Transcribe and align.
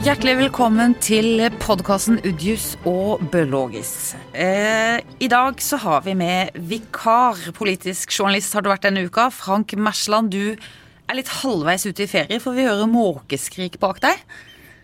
Hjertelig 0.00 0.32
velkommen 0.38 0.94
til 1.04 1.42
podkasten 1.60 2.22
Udjus 2.24 2.70
og 2.88 3.20
Bølogis. 3.28 4.14
Eh, 4.32 4.96
I 5.20 5.28
dag 5.28 5.60
så 5.60 5.76
har 5.76 6.06
vi 6.06 6.14
med 6.16 6.56
vikar, 6.56 7.36
politisk 7.52 8.14
journalist 8.16 8.56
har 8.56 8.64
du 8.64 8.70
vært 8.72 8.86
denne 8.86 9.02
uka. 9.04 9.26
Frank 9.28 9.74
Mersland, 9.76 10.32
du 10.32 10.56
er 10.56 11.18
litt 11.18 11.28
halvveis 11.42 11.84
ute 11.84 12.06
i 12.06 12.08
ferie, 12.08 12.40
for 12.40 12.56
vi 12.56 12.64
hører 12.64 12.88
måkeskrik 12.88 13.76
bak 13.82 14.00
deg. 14.00 14.24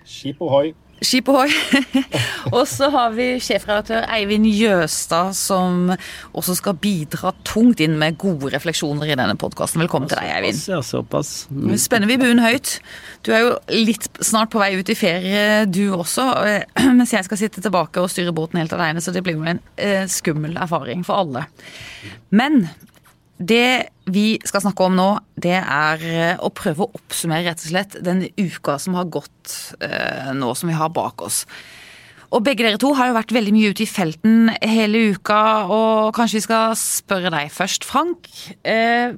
Skip 0.05 0.45
ohoi. 0.45 0.75
Skip 1.05 1.29
ohoi. 1.29 1.51
og 2.57 2.63
så 2.71 2.89
har 2.93 3.13
vi 3.17 3.27
sjefredaktør 3.43 4.07
Eivind 4.17 4.47
Jøstad, 4.49 5.35
som 5.37 5.91
også 6.33 6.57
skal 6.57 6.79
bidra 6.81 7.35
tungt 7.45 7.83
inn 7.85 7.99
med 8.01 8.17
gode 8.21 8.49
refleksjoner 8.55 9.13
i 9.13 9.19
denne 9.19 9.37
podkasten. 9.37 9.83
Velkommen 9.85 10.09
til 10.09 10.17
deg, 10.23 10.31
Eivind. 10.39 10.63
Ja, 10.73 10.81
såpass. 10.87 11.35
Mm. 11.53 11.75
Spenner 11.83 12.09
vi 12.09 12.17
buen 12.23 12.41
høyt. 12.41 12.79
Du 13.29 13.35
er 13.37 13.45
jo 13.45 13.53
litt 13.75 14.09
snart 14.25 14.55
på 14.55 14.63
vei 14.63 14.73
ut 14.81 14.93
i 14.93 14.97
ferie, 14.97 15.45
du 15.69 15.85
også. 15.99 16.31
Mens 16.99 17.13
jeg 17.13 17.29
skal 17.29 17.43
sitte 17.45 17.65
tilbake 17.65 18.01
og 18.01 18.11
styre 18.13 18.35
båten 18.37 18.63
helt 18.63 18.73
alene, 18.77 19.05
så 19.05 19.13
det 19.13 19.25
blir 19.27 19.37
jo 19.37 19.45
en 19.45 19.61
eh, 19.77 20.09
skummel 20.09 20.57
erfaring 20.57 21.05
for 21.05 21.27
alle. 21.27 21.45
Men 22.33 22.65
det 23.37 23.89
vi 24.09 24.37
skal 24.47 24.63
snakke 24.65 24.87
om 24.87 24.95
nå, 24.97 25.09
det 25.37 25.59
er 25.59 26.05
eh, 26.09 26.39
å 26.41 26.53
prøve 26.55 26.87
å 26.87 26.93
oppsummere 26.97 27.45
rett 27.51 27.65
og 27.65 27.73
slett 27.73 27.97
den 28.05 28.25
uka 28.39 28.79
som 28.81 28.97
har 28.97 29.11
gått 29.13 29.75
eh, 29.85 30.31
nå 30.37 30.55
som 30.57 30.71
vi 30.71 30.77
har 30.79 30.93
bak 30.95 31.25
oss. 31.27 31.43
Og 32.33 32.43
begge 32.47 32.65
dere 32.65 32.81
to 32.81 32.93
har 32.97 33.11
jo 33.11 33.17
vært 33.19 33.35
veldig 33.37 33.53
mye 33.55 33.73
ute 33.75 33.85
i 33.85 33.89
felten 33.91 34.51
hele 34.63 35.13
uka, 35.15 35.41
og 35.71 36.15
kanskje 36.17 36.41
vi 36.41 36.47
skal 36.47 36.79
spørre 36.81 37.33
deg 37.35 37.53
først, 37.55 37.87
Frank. 37.87 38.31
Eh, 38.67 39.13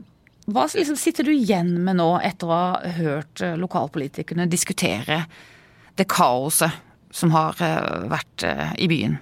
hva 0.48 0.66
liksom 0.72 0.98
sitter 0.98 1.28
du 1.28 1.34
igjen 1.34 1.74
med 1.84 2.00
nå 2.00 2.10
etter 2.24 2.48
å 2.48 2.58
ha 2.58 2.92
hørt 2.98 3.44
lokalpolitikerne 3.60 4.48
diskutere 4.48 5.22
det 6.00 6.08
kaoset 6.08 6.72
som 7.12 7.32
har 7.36 7.58
vært 8.08 8.46
i 8.80 8.88
byen? 8.88 9.18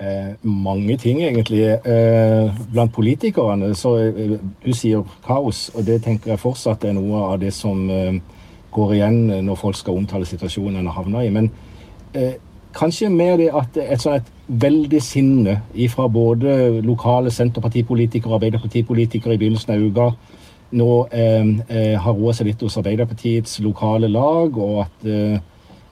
Eh, 0.00 0.34
mange 0.42 0.96
ting, 0.96 1.22
egentlig. 1.22 1.60
Eh, 1.84 2.50
blant 2.72 2.92
politikerne 2.92 3.74
så 3.74 3.96
eh, 3.98 4.38
Du 4.64 4.72
sier 4.72 5.02
kaos, 5.26 5.70
og 5.74 5.84
det 5.86 5.98
tenker 6.06 6.32
jeg 6.32 6.40
fortsatt 6.40 6.86
er 6.88 6.94
noe 6.96 7.20
av 7.34 7.40
det 7.42 7.52
som 7.52 7.82
eh, 7.92 8.14
går 8.72 8.94
igjen 8.96 9.18
når 9.44 9.58
folk 9.60 9.76
skal 9.76 9.98
omtale 10.00 10.24
situasjonen 10.24 10.80
en 10.80 10.88
har 10.88 11.02
havna 11.02 11.24
i. 11.26 11.30
Men 11.34 11.50
kanskje 12.74 13.08
mer 13.10 13.36
det 13.36 13.48
at 13.54 13.76
et 13.82 14.02
sånt 14.02 14.28
veldig 14.46 15.00
sinne 15.02 15.56
fra 15.90 16.06
både 16.08 16.80
lokale 16.86 17.30
Senterpartipolitikere 17.34 18.30
og 18.30 18.38
Arbeiderpartipolitikere 18.38 19.34
i 19.34 19.40
begynnelsen 19.42 19.74
av 19.74 19.82
uka 19.82 20.06
nå 20.78 20.88
har 21.10 22.14
roa 22.14 22.34
seg 22.34 22.46
litt 22.46 22.62
hos 22.62 22.78
Arbeiderpartiets 22.78 23.58
lokale 23.66 24.06
lag, 24.10 24.54
og 24.54 24.84
at 24.86 25.08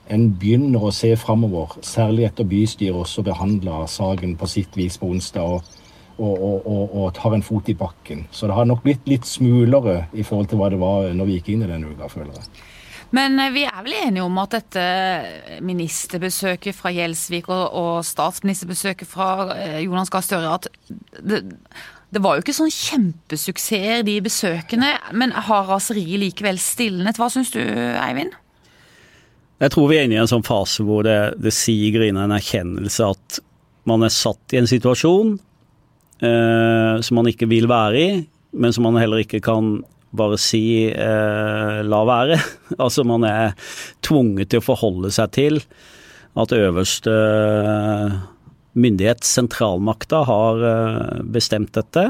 en 0.09 0.29
begynner 0.41 0.83
å 0.83 0.93
se 0.95 1.11
framover, 1.19 1.77
særlig 1.85 2.27
etter 2.29 2.47
bystyret 2.49 2.97
også 2.97 3.23
behandla 3.25 3.83
saken 3.89 4.35
på 4.39 4.49
sitt 4.49 4.77
vis 4.77 4.97
på 4.97 5.11
onsdag. 5.13 5.59
og 5.59 5.75
og, 6.19 6.67
og, 6.67 6.95
og, 6.95 7.13
tar 7.15 7.31
en 7.31 7.43
fot 7.43 7.69
i 7.71 7.73
bakken. 7.79 8.25
Så 8.31 8.49
det 8.49 8.55
har 8.57 8.65
nok 8.67 8.81
blitt 8.83 9.05
litt 9.07 9.23
smulere 9.23 10.09
i 10.11 10.25
forhold 10.27 10.49
til 10.51 10.59
hva 10.59 10.67
det 10.67 10.79
var 10.81 11.13
når 11.15 11.29
vi 11.29 11.37
gikk 11.37 11.53
inn 11.53 11.63
i 11.63 11.69
denne 11.69 11.93
uka, 11.93 12.09
føler 12.11 12.33
jeg. 12.35 12.65
Men 13.15 13.39
eh, 13.41 13.53
vi 13.53 13.63
er 13.65 13.79
vel 13.85 13.95
enige 14.01 14.25
om 14.25 14.41
at 14.41 14.57
dette 14.57 14.83
ministerbesøket 15.65 16.77
fra 16.77 16.91
Gjelsvik 16.93 17.49
og, 17.53 18.01
statsministerbesøket 18.05 19.09
fra 19.09 19.29
eh, 19.55 19.79
Jonas 19.85 20.11
Gahr 20.13 20.25
Støre 20.25 20.53
at 20.59 20.69
det, 21.17 21.41
det, 22.11 22.21
var 22.21 22.35
jo 22.35 22.43
ikke 22.45 22.57
sånn 22.59 22.73
kjempesuksesser, 22.73 24.03
de 24.05 24.19
besøkene. 24.25 24.93
Men 25.15 25.33
har 25.33 25.71
raseriet 25.71 26.21
likevel 26.21 26.61
stilnet? 26.61 27.17
Hva 27.17 27.31
syns 27.33 27.53
du, 27.55 27.63
Eivind? 27.63 28.35
Jeg 29.59 29.73
tror 29.73 29.89
vi 29.91 29.99
er 29.99 30.07
inne 30.07 30.15
i 30.15 30.21
en 30.21 30.31
sånn 30.31 30.45
fase 30.47 30.85
hvor 30.87 31.03
det, 31.07 31.35
det 31.43 31.51
siger 31.55 32.05
inn 32.07 32.19
en 32.19 32.35
erkjennelse 32.35 33.11
at 33.11 33.39
man 33.89 34.05
er 34.05 34.13
satt 34.13 34.55
i 34.55 34.59
en 34.59 34.69
situasjon 34.69 35.33
eh, 36.23 36.95
som 37.03 37.19
man 37.19 37.29
ikke 37.31 37.49
vil 37.51 37.67
være 37.69 37.99
i, 37.99 38.09
men 38.59 38.75
som 38.75 38.87
man 38.87 38.99
heller 39.01 39.23
ikke 39.23 39.41
kan 39.43 39.79
bare 40.15 40.39
si 40.41 40.89
eh, 40.89 41.79
la 41.85 42.01
være. 42.07 42.39
altså 42.83 43.05
man 43.07 43.27
er 43.27 43.55
tvunget 44.05 44.51
til 44.51 44.61
å 44.61 44.67
forholde 44.71 45.11
seg 45.13 45.33
til 45.37 45.61
at 46.39 46.53
øverste 46.55 47.13
myndighet, 48.79 49.25
sentralmakta, 49.25 50.23
har 50.29 50.65
eh, 50.71 51.21
bestemt 51.35 51.73
dette. 51.75 52.09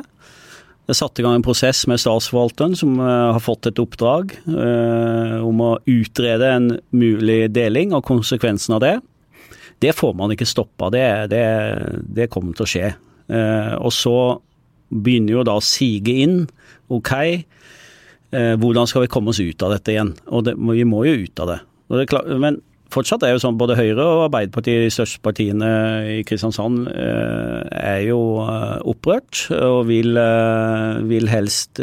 Det 0.89 0.95
er 0.95 1.03
satt 1.03 1.19
i 1.21 1.21
gang 1.21 1.35
en 1.37 1.43
prosess 1.45 1.83
med 1.85 1.99
statsforvalteren 2.01 2.71
som 2.73 2.95
uh, 2.97 3.29
har 3.35 3.43
fått 3.45 3.67
et 3.69 3.77
oppdrag 3.77 4.31
uh, 4.49 5.35
om 5.45 5.59
å 5.61 5.67
utrede 5.85 6.47
en 6.49 6.71
mulig 6.97 7.43
deling 7.53 7.93
og 7.93 8.07
konsekvensen 8.07 8.73
av 8.73 8.81
det. 8.81 8.95
Det 9.85 9.93
får 9.93 10.15
man 10.17 10.33
ikke 10.33 10.47
stoppa, 10.49 10.89
det, 10.89 11.03
det, 11.29 11.43
det, 12.09 12.25
kommer 12.33 12.57
til 12.57 12.65
å 12.65 12.69
skje. 12.73 12.89
Uh, 13.29 13.77
og 13.77 13.93
så 13.93 14.15
begynner 14.89 15.35
jo 15.35 15.45
da 15.45 15.59
å 15.59 15.61
sige 15.61 16.15
inn. 16.25 16.39
Ok, 16.89 17.13
hvordan 18.33 18.89
skal 18.89 19.05
vi 19.05 19.11
komme 19.13 19.29
oss 19.29 19.37
ut 19.41 19.61
av 19.61 19.75
dette 19.75 19.93
igjen? 19.93 20.15
Og 20.33 20.47
det, 20.47 20.55
vi 20.57 20.89
må 20.89 21.03
jo 21.05 21.19
ut 21.21 21.45
av 21.45 21.53
det. 21.53 21.59
men 22.41 22.57
fortsatt 22.93 23.23
er 23.25 23.35
jo 23.35 23.41
sånn 23.43 23.57
både 23.59 23.77
Høyre 23.77 24.03
og 24.03 24.23
Arbeiderpartiet, 24.27 24.83
de 24.85 24.93
største 24.93 25.21
partiene 25.25 25.69
i 26.17 26.19
Kristiansand, 26.27 26.87
eh, 26.89 27.59
er 27.79 28.03
jo 28.07 28.19
eh, 28.43 28.77
opprørt 28.89 29.45
og 29.55 29.87
vil, 29.89 30.17
eh, 30.17 31.01
vil 31.09 31.29
helst 31.31 31.81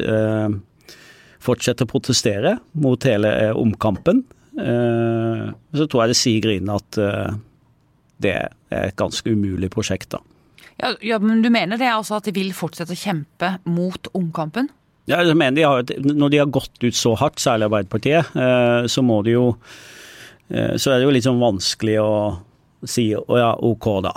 fortsette 1.47 1.87
å 1.87 1.91
protestere 1.91 2.57
mot 2.83 3.03
hele 3.07 3.31
omkampen. 3.55 4.25
Så 4.57 5.85
tror 5.87 6.03
jeg 6.03 6.11
det 6.11 6.17
siger 6.19 6.53
inn 6.57 6.71
at 6.73 6.97
det 8.25 8.33
er 8.33 8.49
et 8.73 8.97
ganske 8.99 9.31
umulig 9.31 9.69
prosjekt, 9.71 10.09
da. 10.17 10.19
Ja, 10.81 10.91
ja, 11.05 11.19
men 11.23 11.45
Du 11.45 11.51
mener 11.53 11.79
det 11.79 11.87
altså 11.93 12.17
at 12.19 12.27
de 12.27 12.35
vil 12.35 12.51
fortsette 12.57 12.97
å 12.97 12.99
kjempe 12.99 13.53
mot 13.69 14.09
omkampen? 14.17 14.73
Ja, 15.07 15.21
jeg 15.23 15.37
mener 15.39 15.55
de 15.55 15.63
har, 15.69 15.85
Når 16.03 16.33
de 16.33 16.41
har 16.41 16.51
gått 16.51 16.83
ut 16.83 16.97
så 16.99 17.15
hardt, 17.21 17.39
særlig 17.39 17.69
Arbeiderpartiet, 17.69 18.33
så 18.91 19.05
må 19.07 19.23
de 19.23 19.37
jo 19.37 19.47
så 20.47 20.93
er 20.93 21.01
det 21.01 21.07
jo 21.07 21.13
litt 21.15 21.27
sånn 21.27 21.43
vanskelig 21.43 21.97
å 21.99 22.11
si 22.87 23.09
å 23.17 23.39
ja, 23.39 23.51
ok, 23.67 23.89
da. 24.05 24.15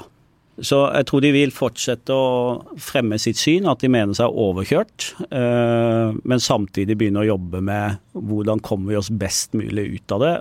Så 0.59 0.79
jeg 0.91 1.07
tror 1.07 1.23
de 1.23 1.31
vil 1.31 1.53
fortsette 1.55 2.11
å 2.11 2.79
fremme 2.83 3.19
sitt 3.21 3.39
syn, 3.39 3.67
at 3.69 3.79
de 3.79 3.89
mener 3.91 4.15
seg 4.17 4.35
overkjørt. 4.43 5.13
Eh, 5.31 6.17
men 6.19 6.43
samtidig 6.43 6.97
begynne 6.99 7.23
å 7.23 7.29
jobbe 7.29 7.61
med 7.63 7.99
hvordan 8.13 8.59
kommer 8.65 8.91
vi 8.91 8.99
oss 8.99 9.11
best 9.11 9.55
mulig 9.57 9.87
ut 9.95 10.15
av 10.17 10.25
det. 10.25 10.33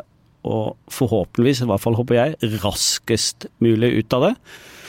Og 0.49 0.75
forhåpentligvis, 0.95 1.63
i 1.63 1.69
hvert 1.71 1.85
fall 1.85 1.99
håper 1.99 2.19
jeg, 2.19 2.57
raskest 2.65 3.47
mulig 3.63 3.93
ut 4.01 4.19
av 4.19 4.27
det. 4.27 4.33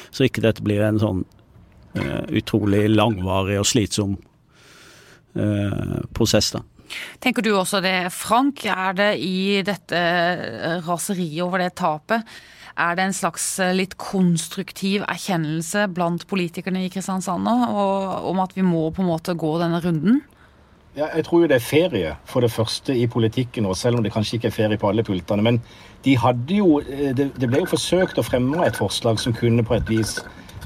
Så 0.10 0.26
ikke 0.26 0.44
dette 0.46 0.66
blir 0.66 0.82
en 0.82 0.98
sånn 1.02 1.22
uh, 2.00 2.24
utrolig 2.34 2.88
langvarig 2.90 3.60
og 3.62 3.70
slitsom 3.70 4.18
prosess, 6.18 6.50
da. 6.56 6.64
Tenker 7.24 7.46
du 7.46 7.54
også 7.56 7.82
det, 7.86 7.98
Frank? 8.16 8.66
Er 8.66 8.96
det 8.98 9.12
i 9.24 9.60
dette 9.66 10.06
raseriet 10.88 11.44
over 11.46 11.64
det 11.64 11.74
tapet 11.80 12.26
er 12.80 12.96
det 12.96 13.06
en 13.10 13.16
slags 13.16 13.46
eh, 13.60 13.76
litt 13.76 13.96
konstruktiv 14.00 15.04
erkjennelse 15.10 15.88
blant 15.96 16.26
politikerne 16.30 16.86
i 16.86 16.92
Kristiansand 16.94 17.44
nå, 17.46 17.56
om 18.30 18.44
at 18.44 18.56
vi 18.56 18.66
må 18.66 18.88
på 18.96 19.04
en 19.04 19.12
måte 19.12 19.36
gå 19.40 19.56
denne 19.62 19.82
runden? 19.84 20.22
Ja, 20.98 21.10
jeg 21.14 21.28
tror 21.28 21.44
jo 21.44 21.50
det 21.52 21.60
er 21.60 21.64
ferie, 21.64 22.16
for 22.28 22.44
det 22.44 22.52
første, 22.52 22.96
i 22.96 23.06
politikken 23.12 23.64
nå, 23.68 23.76
selv 23.78 24.00
om 24.00 24.04
det 24.04 24.14
kanskje 24.16 24.40
ikke 24.40 24.50
er 24.50 24.56
ferie 24.56 24.80
på 24.80 24.90
alle 24.90 25.06
pultene. 25.06 25.46
Men 25.46 25.62
de 26.06 26.16
hadde 26.20 26.60
jo, 26.60 26.80
eh, 26.82 27.12
det, 27.16 27.32
det 27.40 27.50
ble 27.52 27.64
jo 27.64 27.74
forsøkt 27.76 28.20
å 28.20 28.26
fremme 28.26 28.64
et 28.66 28.80
forslag 28.80 29.22
som 29.22 29.36
kunne 29.36 29.66
på 29.68 29.78
et 29.78 29.92
vis 29.92 30.18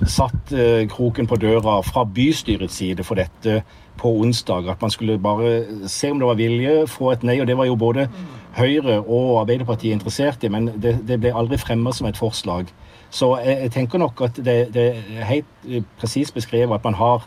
satt 0.10 0.54
eh, 0.54 0.84
kroken 0.90 1.28
på 1.30 1.38
døra 1.42 1.80
fra 1.86 2.06
bystyrets 2.06 2.80
side 2.82 3.06
for 3.06 3.20
dette 3.20 3.62
på 3.98 4.12
onsdag. 4.24 4.70
At 4.70 4.82
man 4.82 4.92
skulle 4.92 5.18
bare 5.22 5.66
se 5.88 6.12
om 6.12 6.20
det 6.20 6.28
var 6.28 6.40
vilje, 6.40 6.88
få 6.88 7.12
et 7.12 7.24
nei. 7.24 7.40
Og 7.42 7.48
det 7.48 7.58
var 7.58 7.70
jo 7.70 7.76
både 7.80 8.08
Høyre 8.54 9.00
og 9.02 9.40
Arbeiderpartiet 9.42 9.96
interessert 9.96 10.44
i, 10.46 10.50
men 10.54 10.70
det, 10.78 11.00
det 11.08 11.20
ble 11.22 11.34
aldri 11.34 11.58
fremmet 11.58 11.98
som 11.98 12.08
et 12.10 12.20
forslag. 12.20 12.70
Så 13.14 13.32
jeg, 13.42 13.58
jeg 13.66 13.72
tenker 13.74 14.02
nok 14.02 14.22
at 14.26 14.38
det, 14.38 14.58
det 14.74 14.88
er 14.94 15.30
helt 15.30 15.70
eh, 15.70 15.86
presist 16.02 16.34
beskrevet 16.34 16.74
at 16.76 16.86
man 16.86 16.98
har 16.98 17.26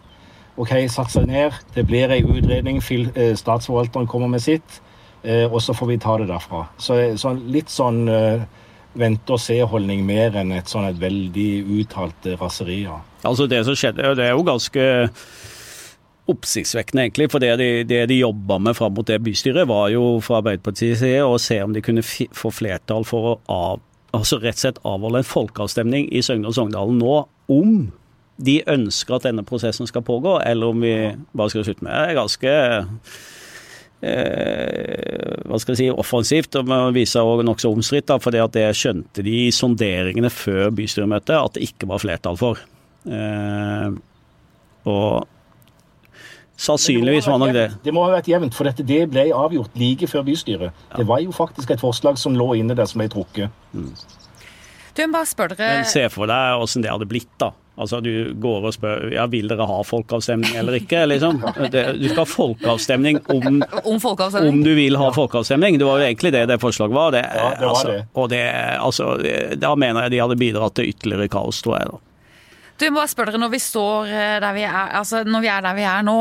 ok, 0.57 0.73
satt 0.91 1.13
seg 1.13 1.27
ned, 1.29 1.55
det 1.75 1.85
blir 1.87 2.11
ei 2.15 2.23
utredning, 2.25 2.79
eh, 2.81 3.35
statsforvalteren 3.37 4.07
kommer 4.09 4.31
med 4.31 4.43
sitt, 4.43 4.81
eh, 5.23 5.45
og 5.51 5.61
så 5.63 5.75
får 5.77 5.91
vi 5.91 5.99
ta 6.03 6.17
det 6.23 6.31
derfra. 6.31 6.65
Så, 6.79 6.97
så 7.21 7.35
litt 7.37 7.71
sånn 7.71 8.07
vente-og-se-holdning 8.97 10.07
mer 10.09 10.39
enn 10.41 10.55
et 10.57 10.71
sånn 10.71 10.89
et 10.89 10.99
veldig 11.01 11.51
uttalt 11.81 12.31
raseri. 12.41 12.85
Ja. 12.87 13.03
Altså 13.27 13.47
Det 13.51 13.65
som 13.67 13.77
skjedde, 13.77 14.15
det 14.17 14.25
er 14.31 14.33
jo 14.33 14.47
ganske 14.47 14.87
oppsiktsvekkende, 16.31 17.07
egentlig. 17.07 17.29
For 17.33 17.43
det 17.43 17.53
de, 17.61 17.69
det 17.89 18.01
de 18.11 18.21
jobba 18.21 18.59
med 18.63 18.77
fram 18.79 18.97
mot 18.97 19.07
det 19.07 19.21
bystyret, 19.25 19.69
var 19.71 19.91
jo 19.95 20.17
fra 20.25 20.41
Arbeiderpartiets 20.41 21.03
side 21.03 21.23
å 21.27 21.39
se 21.43 21.61
om 21.63 21.77
de 21.77 21.85
kunne 21.85 22.05
få 22.07 22.53
flertall 22.55 23.07
for 23.07 23.31
å 23.31 23.37
av, 23.53 23.85
altså 24.17 24.41
rett 24.43 24.59
og 24.59 24.65
slett 24.65 24.83
avholde 24.87 25.23
en 25.23 25.31
folkeavstemning 25.31 26.11
i 26.11 26.25
Søgne 26.25 26.51
og 26.51 26.59
Sogndalen 26.59 26.99
nå 27.03 27.23
om 27.53 27.79
de 28.37 28.59
ønsker 28.69 29.17
at 29.17 29.27
denne 29.29 29.47
prosessen 29.47 29.89
skal 29.89 30.05
pågå, 30.05 30.37
eller 30.45 30.75
om 30.75 30.85
vi 30.85 30.93
bare 31.37 31.53
skal 31.53 31.65
slutte 31.65 31.87
med 31.87 31.95
det. 31.95 32.03
er 32.03 32.19
ganske 32.19 32.55
eh, 34.05 35.39
hva 35.47 35.61
skal 35.63 35.73
jeg 35.73 35.81
si, 35.81 35.89
offensivt 35.93 36.59
og 36.61 36.75
viser 36.97 37.23
seg 37.23 37.45
nokså 37.49 37.73
omstridt. 37.73 38.13
For 38.21 38.35
det 38.35 38.67
skjønte 38.77 39.25
de 39.25 39.39
i 39.47 39.55
sonderingene 39.55 40.33
før 40.33 40.75
bystyremøtet 40.77 41.39
at 41.39 41.57
det 41.57 41.71
ikke 41.71 41.89
var 41.93 42.03
flertall 42.03 42.37
for. 42.41 42.61
Eh, 43.07 43.89
og 44.87 45.33
Sannsynligvis 46.57 47.27
var 47.29 47.41
nok 47.43 47.53
det. 47.53 47.67
Det 47.85 47.93
må 47.93 48.07
ha 48.07 48.15
vært 48.15 48.31
jevnt, 48.31 48.55
for 48.57 48.69
dette 48.69 48.85
det 48.87 49.03
ble 49.13 49.27
avgjort 49.37 49.77
like 49.77 50.09
før 50.09 50.25
bystyret. 50.27 50.73
Ja. 50.73 51.01
Det 51.01 51.05
var 51.09 51.21
jo 51.21 51.35
faktisk 51.37 51.75
et 51.75 51.83
forslag 51.83 52.17
som 52.21 52.37
lå 52.39 52.55
inne 52.57 52.77
der 52.79 52.89
som 52.89 53.03
ble 53.03 53.11
trukket. 53.13 53.53
Mm. 53.77 53.93
Du, 54.97 55.05
bare 55.13 55.29
spør 55.29 55.53
dere... 55.53 55.83
Men 55.83 55.89
Se 55.91 56.07
for 56.09 56.31
deg 56.31 56.65
åssen 56.65 56.85
det 56.85 56.93
hadde 56.93 57.09
blitt, 57.09 57.33
da. 57.43 57.53
Altså 57.77 57.99
Du 58.01 58.33
går 58.41 58.65
og 58.65 58.73
spør 58.73 59.11
ja, 59.13 59.27
vil 59.29 59.51
dere 59.51 59.67
ha 59.69 59.83
folkeavstemning 59.85 60.57
eller 60.57 60.79
ikke. 60.79 61.03
liksom. 61.11 61.43
Det, 61.75 61.83
du 62.01 62.07
skal 62.09 62.23
ha 62.23 62.29
folkeavstemning 62.31 63.21
om, 63.35 63.61
om, 63.93 64.01
folkeavstemning. 64.01 64.55
om, 64.55 64.65
du 64.65 64.73
vil 64.79 64.97
ha 64.97 65.11
folkeavstemning. 65.13 65.77
Det 65.77 65.89
var 65.89 66.01
jo 66.01 66.09
egentlig 66.09 66.33
det 66.33 66.47
det 66.49 66.57
forslaget 66.63 66.97
var. 66.97 67.13
Det, 67.13 67.25
ja, 67.27 67.51
det 67.61 67.67
var 67.67 67.75
altså, 67.75 67.93
det. 67.93 68.03
Og 68.15 68.33
det, 68.33 68.43
altså, 68.81 69.13
da 69.61 69.75
mener 69.77 70.07
jeg 70.07 70.17
de 70.17 70.23
hadde 70.25 70.41
bidratt 70.41 70.79
til 70.81 70.89
ytterligere 70.95 71.29
kaos, 71.37 71.61
tror 71.67 71.77
jeg. 71.77 71.93
da. 71.93 72.03
Du, 72.77 72.85
må 72.91 72.99
bare 72.99 73.09
spørre 73.09 73.33
dere, 73.33 73.41
når 73.41 73.53
vi 73.55 73.59
står 73.63 74.11
eh, 74.13 74.35
der 74.43 74.53
vi 74.53 74.65
er, 74.69 74.91
altså 74.99 75.23
når 75.25 75.45
vi 75.45 75.49
er 75.49 75.63
der 75.65 75.77
vi 75.79 75.85
er 75.89 76.03
nå, 76.05 76.17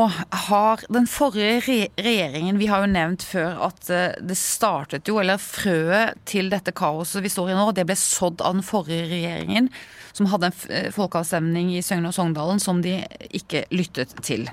har 0.48 0.84
den 0.88 1.04
forrige 1.10 1.90
regjeringen 2.00 2.56
Vi 2.56 2.68
har 2.70 2.80
jo 2.84 2.92
nevnt 2.94 3.26
før 3.28 3.60
at 3.66 3.90
eh, 3.92 4.14
det 4.24 4.38
startet 4.40 5.10
jo, 5.10 5.18
eller 5.20 5.42
frøet 5.42 6.16
til 6.24 6.48
dette 6.52 6.72
kaoset 6.72 7.20
vi 7.26 7.32
står 7.32 7.52
i 7.52 7.58
nå, 7.58 7.68
det 7.76 7.84
ble 7.84 7.98
sådd 8.00 8.40
av 8.40 8.56
den 8.56 8.64
forrige 8.64 9.04
regjeringen, 9.10 9.68
som 10.16 10.30
hadde 10.32 10.48
en 10.48 10.64
eh, 10.72 10.88
folkeavstemning 10.96 11.74
i 11.76 11.84
Søgne 11.84 12.08
og 12.08 12.16
Sogndalen 12.16 12.62
som 12.62 12.80
de 12.80 13.02
ikke 13.36 13.66
lyttet 13.76 14.16
til. 14.24 14.48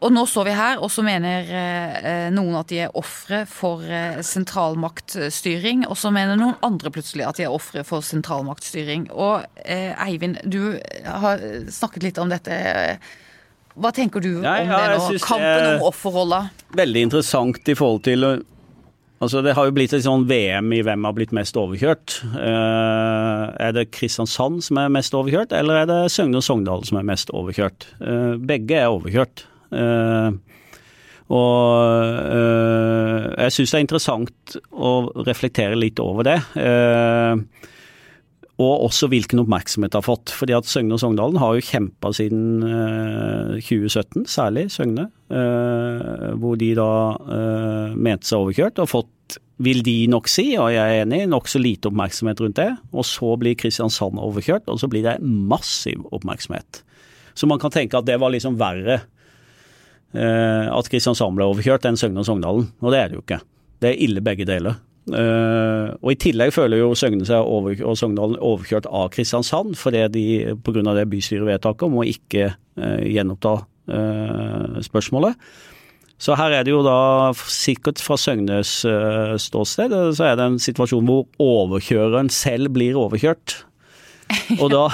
Og 0.00 0.12
nå 0.14 0.22
står 0.24 0.46
vi 0.48 0.52
her, 0.56 0.80
og 0.80 0.88
så 0.92 1.04
mener 1.04 1.48
eh, 1.52 2.28
noen 2.32 2.54
at 2.56 2.70
de 2.72 2.78
er 2.86 2.94
ofre 2.96 3.42
for 3.48 3.84
eh, 3.84 4.22
sentralmaktstyring. 4.24 5.84
Og 5.90 5.98
så 6.00 6.12
mener 6.14 6.40
noen 6.40 6.56
andre 6.64 6.92
plutselig 6.94 7.26
at 7.28 7.40
de 7.40 7.44
er 7.44 7.52
ofre 7.52 7.84
for 7.84 8.04
sentralmaktstyring. 8.04 9.10
Og 9.12 9.44
eh, 9.60 9.92
Eivind, 10.00 10.40
du 10.48 10.78
har 11.04 11.44
snakket 11.68 12.06
litt 12.08 12.20
om 12.22 12.32
dette. 12.32 12.54
Hva 13.76 13.92
tenker 13.96 14.24
du 14.24 14.38
ja, 14.40 14.56
om 14.62 14.72
ja, 14.72 14.80
det 14.88 15.02
nå? 15.02 15.20
Kampen 15.26 15.68
om 15.74 15.84
offerrolla? 15.90 16.46
Veldig 16.80 17.04
interessant 17.10 17.68
i 17.68 17.76
forhold 17.76 18.08
til 18.08 18.26
Altså, 19.20 19.42
Det 19.44 19.52
har 19.52 19.66
jo 19.68 19.74
blitt 19.76 19.92
et 19.92 20.06
sånn 20.06 20.22
VM 20.24 20.70
i 20.72 20.80
hvem 20.80 21.04
har 21.04 21.12
blitt 21.12 21.34
mest 21.36 21.58
overkjørt. 21.60 22.22
Uh, 22.32 23.52
er 23.60 23.74
det 23.76 23.90
Kristiansand 23.92 24.62
som 24.64 24.80
er 24.80 24.88
mest 24.88 25.12
overkjørt, 25.12 25.52
eller 25.52 25.82
er 25.82 25.90
det 25.90 25.98
Søgne 26.14 26.40
og 26.40 26.46
Sogndal 26.46 26.86
som 26.88 26.96
er 26.96 27.04
mest 27.10 27.28
overkjørt? 27.36 27.84
Uh, 28.00 28.40
begge 28.40 28.78
er 28.80 28.88
overkjørt. 28.88 29.44
Uh, 29.70 30.38
og 31.30 32.26
jeg 33.38 33.54
syns 33.54 33.70
det 33.70 33.76
er 33.78 33.84
interessant 33.84 34.56
å 34.74 34.94
reflektere 35.28 35.78
litt 35.78 36.00
over 36.02 36.26
det. 36.26 36.38
og 38.58 38.82
også 38.88 39.06
hvilken 39.12 39.38
oppmerksomhet 39.44 39.92
det 39.92 40.00
har 40.00 40.08
fått. 40.08 40.32
Fordi 40.34 40.56
at 40.58 40.66
Søgne 40.66 40.96
og 40.96 41.02
Sogndalen 41.04 41.38
har 41.38 41.54
jo 41.54 41.62
kjempa 41.68 42.10
siden 42.18 42.64
2017, 43.62 44.26
særlig 44.26 44.66
Søgne. 44.74 45.06
hvor 45.30 46.58
de 46.58 46.72
da 46.74 46.90
mente 47.94 48.26
seg 48.26 48.42
overkjørt 48.42 48.82
og 48.82 48.90
fått 48.90 49.38
vil 49.60 49.82
de 49.84 50.08
nok 50.10 50.28
si, 50.30 50.54
og 50.56 50.72
jeg 50.72 50.80
er 50.80 51.04
enig, 51.04 51.26
nokså 51.28 51.60
lite 51.60 51.90
oppmerksomhet 51.90 52.40
rundt 52.40 52.58
det. 52.58 52.70
Og 52.96 53.04
så 53.06 53.34
blir 53.38 53.58
Kristiansand 53.60 54.18
overkjørt, 54.18 54.66
og 54.72 54.80
så 54.80 54.88
blir 54.90 55.04
det 55.06 55.18
massiv 55.22 56.06
oppmerksomhet. 56.10 56.82
Så 57.36 57.46
man 57.46 57.60
kan 57.62 57.70
tenke 57.70 57.98
at 57.98 58.08
det 58.08 58.18
var 58.18 58.32
liksom 58.32 58.58
verre 58.58 59.02
Eh, 59.02 59.19
at 60.10 60.88
Kristiansand 60.90 61.36
ble 61.38 61.46
overkjørt 61.46 61.84
enn 61.86 61.98
Søgne 62.00 62.22
og 62.22 62.26
Sogndalen. 62.26 62.64
Og 62.82 62.90
det 62.90 62.98
er 62.98 63.10
det 63.10 63.18
jo 63.18 63.22
ikke. 63.22 63.38
Det 63.78 63.92
er 63.92 64.00
ille 64.02 64.22
begge 64.24 64.46
deler. 64.48 64.80
Uh, 65.10 65.96
og 66.04 66.12
I 66.12 66.18
tillegg 66.20 66.52
føler 66.54 66.82
jo 66.82 66.92
Søgne 66.98 67.24
seg 67.26 67.40
over, 67.40 67.74
og 67.82 67.96
Sogndalen 67.98 68.36
overkjørt 68.36 68.86
av 68.86 69.08
Kristiansand 69.14 69.74
fordi 69.80 70.04
de 70.12 70.24
pga. 70.62 70.84
det 70.94 71.08
bystyrevedtaket 71.10 71.86
om 71.88 71.98
å 72.02 72.06
ikke 72.06 72.52
uh, 72.52 73.02
gjenoppta 73.08 73.56
uh, 73.64 74.78
spørsmålet. 74.84 75.40
Så 76.20 76.36
her 76.36 76.52
er 76.52 76.66
det 76.66 76.74
jo 76.74 76.82
da 76.84 77.32
sikkert 77.32 78.02
fra 78.04 78.18
Søgnes 78.20 78.82
ståsted 79.40 79.94
så 80.12 80.26
er 80.26 80.34
det 80.36 80.44
en 80.50 80.58
situasjon 80.60 81.06
hvor 81.08 81.22
overkjøreren 81.40 82.28
selv 82.28 82.74
blir 82.74 82.98
overkjørt. 83.00 83.62
Og 84.58 84.70
da 84.72 84.84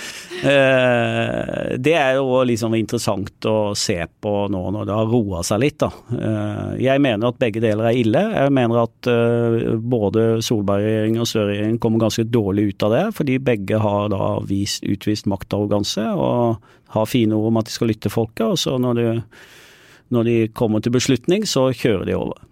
eh, 0.50 1.76
Det 1.80 1.94
er 1.96 2.16
jo 2.18 2.40
liksom 2.48 2.74
interessant 2.78 3.46
å 3.48 3.72
se 3.78 3.98
på 4.20 4.32
nå 4.52 4.62
når 4.74 4.88
det 4.88 4.96
har 4.96 5.10
roa 5.10 5.42
seg 5.46 5.62
litt, 5.64 5.78
da. 5.82 5.90
Eh, 6.16 6.72
jeg 6.86 7.02
mener 7.02 7.30
at 7.30 7.40
begge 7.40 7.62
deler 7.62 7.90
er 7.90 8.00
ille. 8.00 8.24
Jeg 8.34 8.54
mener 8.56 8.82
at 8.84 9.10
eh, 9.10 9.76
både 9.80 10.26
Solberg-regjeringen 10.44 11.24
og 11.24 11.30
Støre-regjeringen 11.30 11.80
kommer 11.82 12.04
ganske 12.06 12.26
dårlig 12.28 12.70
ut 12.72 12.88
av 12.88 12.96
det, 12.96 13.06
fordi 13.20 13.38
begge 13.50 13.80
har 13.82 14.10
da 14.12 14.34
vist, 14.48 14.84
utvist 14.88 15.28
maktarroganse 15.30 16.04
og 16.16 16.60
har 16.94 17.08
fine 17.08 17.36
ord 17.36 17.52
om 17.52 17.60
at 17.60 17.70
de 17.70 17.74
skal 17.76 17.92
lytte 17.92 18.12
folket, 18.12 18.46
og 18.48 18.58
så 18.58 18.76
når, 18.82 18.98
de, 19.00 19.48
når 20.14 20.26
de 20.26 20.36
kommer 20.56 20.82
til 20.82 20.94
beslutning, 20.96 21.46
så 21.46 21.68
kjører 21.70 22.08
de 22.08 22.16
over. 22.18 22.46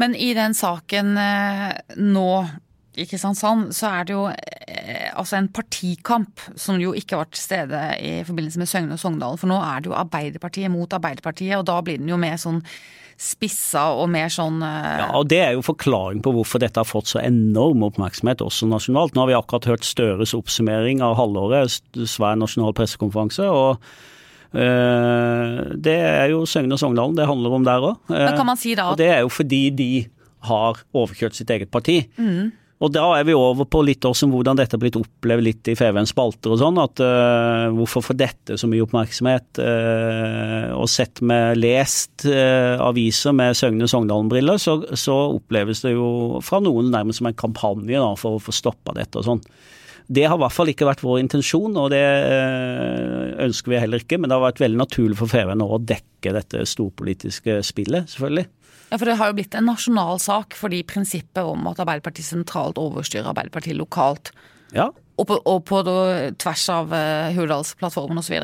Men 0.00 0.14
i 0.16 0.30
den 0.36 0.54
saken 0.56 1.16
nå 1.98 2.30
i 3.00 3.06
Kristiansand, 3.06 3.74
så 3.74 3.90
er 4.00 4.06
det 4.06 4.14
jo 4.14 4.24
altså 5.14 5.38
en 5.38 5.50
partikamp 5.52 6.42
som 6.58 6.80
jo 6.82 6.94
ikke 6.96 7.18
vært 7.20 7.34
til 7.36 7.42
stede 7.42 7.82
i 8.04 8.14
forbindelse 8.26 8.60
med 8.62 8.70
Søgne 8.70 8.96
og 8.96 9.02
Sogndalen. 9.02 9.40
For 9.40 9.50
nå 9.50 9.58
er 9.64 9.82
det 9.82 9.90
jo 9.90 9.98
Arbeiderpartiet 9.98 10.72
mot 10.72 10.96
Arbeiderpartiet, 10.96 11.56
og 11.58 11.66
da 11.68 11.78
blir 11.84 12.00
den 12.00 12.10
jo 12.10 12.18
mer 12.20 12.38
sånn 12.40 12.62
spissa 13.20 13.82
og 14.00 14.06
mer 14.08 14.30
sånn 14.32 14.62
uh... 14.64 15.00
Ja, 15.02 15.08
og 15.18 15.26
Det 15.28 15.40
er 15.44 15.56
jo 15.56 15.64
forklaring 15.64 16.22
på 16.24 16.32
hvorfor 16.32 16.62
dette 16.62 16.80
har 16.80 16.88
fått 16.88 17.10
så 17.12 17.20
enorm 17.20 17.84
oppmerksomhet 17.90 18.40
også 18.44 18.68
nasjonalt. 18.70 19.12
Nå 19.14 19.24
har 19.24 19.30
vi 19.30 19.36
akkurat 19.36 19.68
hørt 19.68 19.84
Støres 19.84 20.32
oppsummering 20.36 21.02
av 21.04 21.18
halvåret, 21.20 21.82
svær 22.08 22.38
nasjonal 22.40 22.72
pressekonferanse. 22.76 23.44
og 23.44 23.76
uh, 24.56 25.76
Det 25.76 25.98
er 25.98 26.32
jo 26.32 26.46
Søgne 26.48 26.78
og 26.78 26.80
Sogndalen 26.80 27.18
det 27.18 27.28
handler 27.28 27.58
om 27.58 27.68
der 27.68 27.90
òg. 27.90 28.00
Uh, 28.08 28.56
si. 28.56 28.72
Og 28.78 28.96
det 29.00 29.12
er 29.12 29.20
jo 29.26 29.34
fordi 29.36 29.62
de 29.76 29.92
har 30.48 30.80
overkjørt 30.96 31.36
sitt 31.36 31.52
eget 31.52 31.68
parti. 31.72 32.00
Mm. 32.16 32.52
Og 32.80 32.88
da 32.94 33.02
er 33.18 33.26
vi 33.28 33.34
over 33.36 33.66
på 33.68 33.82
litt 33.84 34.06
også 34.08 34.24
hvordan 34.30 34.56
dette 34.56 34.72
har 34.72 34.80
blitt 34.80 34.96
opplevd 34.96 35.44
litt 35.44 35.68
i 35.68 35.74
FVNs 35.76 36.14
spalter 36.14 36.54
og 36.54 36.60
sånn. 36.62 36.78
At 36.80 37.02
uh, 37.04 37.68
hvorfor 37.76 38.06
får 38.06 38.16
dette 38.22 38.56
så 38.60 38.68
mye 38.70 38.86
oppmerksomhet? 38.86 39.60
Uh, 39.60 40.72
og 40.78 40.88
sett 40.88 41.20
med 41.20 41.60
lest 41.60 42.24
uh, 42.24 42.80
aviser 42.80 43.36
med 43.36 43.58
Søgne 43.58 43.88
Sogndalen-briller, 43.90 44.56
så, 44.60 44.78
så, 44.96 45.18
oppleves 45.36 45.84
det 45.84 45.92
jo 45.92 46.40
fra 46.44 46.62
noen 46.64 46.88
nærmest 46.94 47.20
som 47.20 47.28
en 47.28 47.36
kampanje 47.36 48.00
da, 48.00 48.14
for 48.16 48.38
å 48.38 48.42
få 48.42 48.54
stoppa 48.56 48.96
dette 48.96 49.20
og 49.20 49.28
sånn. 49.28 49.44
Det 50.10 50.24
har 50.24 50.40
i 50.40 50.42
hvert 50.42 50.56
fall 50.56 50.72
ikke 50.72 50.88
vært 50.88 51.04
vår 51.04 51.20
intensjon, 51.20 51.76
og 51.78 51.92
det 51.92 52.00
ønsker 53.44 53.70
vi 53.70 53.78
heller 53.78 54.02
ikke. 54.02 54.16
Men 54.18 54.26
det 54.26 54.34
har 54.34 54.42
vært 54.42 54.62
veldig 54.64 54.80
naturlig 54.80 55.20
for 55.20 55.30
FVN 55.30 55.62
å 55.62 55.78
dekke 55.78 56.32
dette 56.34 56.64
storpolitiske 56.66 57.60
spillet, 57.68 58.10
selvfølgelig. 58.10 58.48
Ja, 58.90 58.98
for 58.98 59.06
Det 59.06 59.18
har 59.20 59.30
jo 59.30 59.38
blitt 59.38 59.54
en 59.54 59.68
nasjonal 59.70 60.18
sak 60.22 60.56
fordi 60.58 60.82
prinsippet 60.86 61.46
om 61.46 61.68
at 61.70 61.78
Arbeiderpartiet 61.82 62.26
sentralt 62.26 62.80
overstyrer 62.80 63.30
Arbeiderpartiet 63.30 63.78
lokalt. 63.78 64.32
Ja. 64.74 64.90
Og 65.20 65.28
på, 65.28 65.36
og 65.46 65.66
på 65.68 65.82
tvers 66.40 66.64
av 66.72 66.94
uh, 66.94 67.30
Hurdalsplattformen 67.36 68.18
osv. 68.22 68.40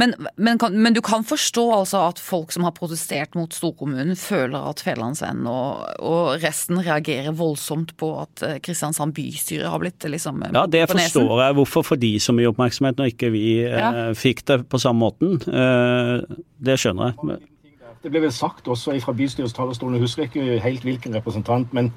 Men, 0.00 0.14
men, 0.36 0.58
men 0.72 0.94
du 0.96 1.00
kan 1.04 1.22
forstå 1.26 1.64
altså 1.76 2.00
at 2.08 2.18
folk 2.18 2.50
som 2.54 2.66
har 2.66 2.74
protestert 2.74 3.36
mot 3.38 3.54
storkommunen, 3.54 4.16
føler 4.18 4.68
at 4.72 4.82
Fedrelandsvennen 4.82 5.46
og, 5.46 5.84
og, 6.02 6.34
resten 6.42 6.80
reagerer 6.82 7.36
voldsomt 7.38 7.94
på 8.00 8.10
at 8.24 8.42
eh, 8.42 8.58
Kristiansand 8.64 9.14
bystyre 9.14 9.70
har 9.70 9.82
blitt 9.82 10.02
liksom 10.10 10.42
Ja, 10.48 10.66
det 10.66 10.88
forstår 10.90 11.44
jeg. 11.44 11.58
Hvorfor 11.60 11.86
får 11.92 12.02
de 12.02 12.12
så 12.18 12.34
mye 12.34 12.50
oppmerksomhet 12.50 12.98
når 12.98 13.14
ikke 13.14 13.30
vi 13.34 13.46
ja. 13.62 13.94
uh, 13.94 14.12
fikk 14.18 14.42
det 14.50 14.64
på 14.66 14.82
samme 14.82 15.06
måten? 15.06 15.38
Uh, 15.46 16.26
det 16.58 16.80
skjønner 16.82 17.14
jeg. 17.14 17.42
Det 18.04 18.10
ble 18.12 18.20
vel 18.26 18.32
sagt 18.36 18.68
også 18.68 18.92
fra 19.00 19.14
bystyrets 19.16 19.54
talerstol, 19.56 19.94
jeg 19.96 20.04
husker 20.04 20.26
ikke 20.26 20.58
helt 20.60 20.82
hvilken 20.84 21.14
representant, 21.16 21.70
men 21.72 21.88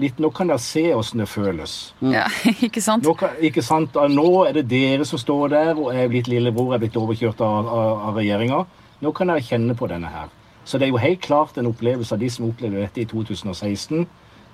litt 0.00 0.20
nå 0.22 0.30
kan 0.32 0.48
dere 0.48 0.62
se 0.62 0.86
åssen 0.96 1.20
det 1.20 1.26
føles. 1.28 1.74
Mm. 2.00 2.14
Ja, 2.14 2.24
ikke 2.66 2.80
sant? 2.80 3.04
Nå, 3.04 3.12
ikke 3.44 3.64
sant? 3.64 3.98
Nå 4.14 4.28
er 4.46 4.56
det 4.56 4.68
dere 4.70 5.04
som 5.04 5.20
står 5.20 5.52
der 5.52 5.72
og 5.74 5.90
er 5.92 6.08
blitt 6.08 6.30
lillebror, 6.32 6.72
er 6.74 6.80
blitt 6.80 6.96
overkjørt 6.96 7.42
av, 7.44 7.68
av, 7.68 8.04
av 8.08 8.20
regjeringa. 8.22 8.62
Nå 9.04 9.12
kan 9.16 9.32
dere 9.32 9.44
kjenne 9.44 9.76
på 9.76 9.90
denne 9.90 10.08
her. 10.12 10.32
Så 10.64 10.78
det 10.78 10.88
er 10.88 10.94
jo 10.94 11.02
helt 11.02 11.20
klart 11.24 11.58
en 11.58 11.68
opplevelse 11.68 12.14
av 12.16 12.22
de 12.22 12.32
som 12.32 12.48
opplevde 12.48 12.80
dette 12.80 13.02
i 13.02 13.08
2016. 13.10 14.06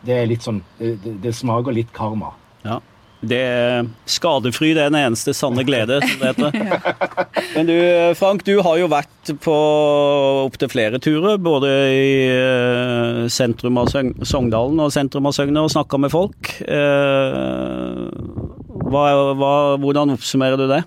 Det 0.07 0.19
er 0.19 0.29
litt 0.31 0.43
sånn, 0.47 0.63
det, 0.81 1.17
det 1.23 1.35
smaker 1.35 1.75
litt 1.75 1.95
karma. 1.95 2.33
Ja. 2.67 2.81
Det 3.25 3.39
er 3.41 3.87
skadefryd 4.11 4.77
er 4.77 4.91
den 4.91 4.99
eneste 5.01 5.33
sanne 5.35 5.65
glede, 5.67 5.99
som 6.05 6.21
det 6.21 6.35
heter. 6.35 6.51
Men 7.57 7.71
du 7.71 7.77
Frank, 8.19 8.45
du 8.45 8.61
har 8.63 8.77
jo 8.77 8.91
vært 8.93 9.33
på 9.43 9.55
opptil 10.45 10.71
flere 10.71 11.01
turer, 11.03 11.39
både 11.41 11.71
i 11.97 12.11
eh, 12.29 13.23
sentrum 13.33 13.81
av 13.81 13.89
Sogndalen 13.91 14.83
og 14.85 14.93
sentrum 14.95 15.31
av 15.31 15.37
Søgne, 15.37 15.65
og 15.65 15.73
snakka 15.73 16.01
med 16.03 16.13
folk. 16.13 16.53
Eh, 16.69 18.05
hva, 18.87 19.07
hva, 19.41 19.55
hvordan 19.81 20.15
oppsummerer 20.15 20.61
du 20.61 20.69
det? 20.71 20.85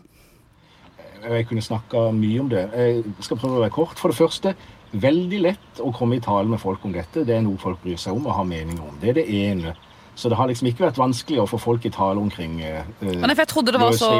Jeg 1.29 1.49
kunne 1.49 1.65
snakka 1.65 2.09
mye 2.15 2.43
om 2.45 2.49
det. 2.51 2.67
Jeg 2.71 3.03
skal 3.25 3.41
prøve 3.41 3.57
å 3.57 3.65
være 3.65 3.75
kort. 3.75 3.97
For 3.99 4.13
det 4.13 4.21
første, 4.21 4.53
veldig 4.93 5.41
lett 5.43 5.81
å 5.83 5.91
komme 5.95 6.17
i 6.17 6.23
tale 6.23 6.49
med 6.49 6.61
folk 6.61 6.85
om 6.87 6.93
dette. 6.95 7.25
Det 7.27 7.35
er 7.35 7.43
noe 7.45 7.59
folk 7.61 7.81
bryr 7.83 7.99
seg 7.99 8.15
om 8.15 8.29
og 8.29 8.37
har 8.37 8.47
meninger 8.47 8.85
om. 8.85 8.97
Det 9.01 9.11
er 9.11 9.19
det 9.19 9.27
ene. 9.41 9.75
Så 10.19 10.27
det 10.27 10.35
har 10.35 10.49
liksom 10.49 10.67
ikke 10.67 10.83
vært 10.83 10.97
vanskelig 10.99 11.39
å 11.39 11.47
få 11.47 11.57
folk 11.61 11.85
i 11.87 11.91
tale 11.95 12.19
omkring 12.19 12.57
eh, 12.65 12.83
Men 12.99 13.31
Jeg 13.31 13.47
trodde 13.47 13.71
det 13.71 13.79
var 13.79 13.95
så 13.95 14.11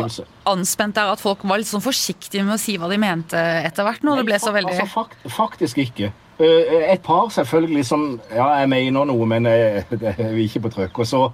anspent 0.47 0.95
der 0.95 1.11
at 1.11 1.19
folk 1.19 1.43
var 1.43 1.59
litt 1.59 1.67
sånn 1.67 1.83
forsiktige 1.83 2.45
med 2.47 2.55
å 2.55 2.61
si 2.61 2.77
hva 2.79 2.87
de 2.87 2.99
mente 3.01 3.35
etter 3.39 3.83
hvert. 3.83 4.05
når 4.05 4.15
Nei, 4.15 4.23
det 4.23 4.29
ble 4.29 4.39
så 4.39 4.53
veldig... 4.55 4.75
Altså, 4.77 4.87
fakt, 4.93 5.25
faktisk 5.35 5.81
ikke. 5.83 6.13
Uh, 6.39 6.87
et 6.93 7.03
par 7.03 7.27
selvfølgelig 7.35 7.83
som 7.83 8.05
Ja, 8.31 8.47
jeg 8.61 8.69
mener 8.71 9.09
noe, 9.09 9.27
men 9.27 9.49
jeg, 9.51 9.83
det 10.01 10.15
er 10.15 10.37
ikke 10.39 10.63
på 10.69 10.73
trykk. 10.77 11.03
Og 11.03 11.09
så, 11.09 11.25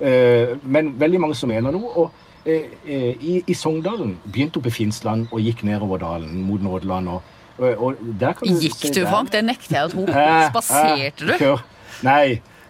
men 0.00 0.94
veldig 1.00 1.20
mange 1.20 1.36
som 1.36 1.48
mener 1.52 1.72
noe. 1.76 1.92
og 2.04 2.26
i, 2.48 3.34
i 3.44 3.54
Sogndalen 3.54 4.14
begynte 4.24 4.60
oppe 4.60 4.70
i 4.70 4.72
Finnsland 4.72 5.26
og 5.28 5.42
gikk 5.44 5.60
nedover 5.68 6.00
dalen 6.00 6.38
mot 6.46 6.62
Nådeland. 6.64 7.10
og 7.12 7.36
og 7.60 7.98
Gikk 8.40 8.86
du, 8.94 9.02
Frank? 9.04 9.28
Det 9.34 9.42
nekter 9.44 9.76
jeg 9.76 9.90
å 9.90 9.92
tro. 9.92 10.06
Spaserte 10.52 11.28
du? 11.28 11.34
Kør. 11.36 11.60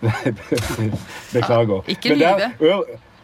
Nei. 0.00 0.32
Beklager. 1.34 1.86
Ikke 1.88 2.14
lyve. 2.16 2.52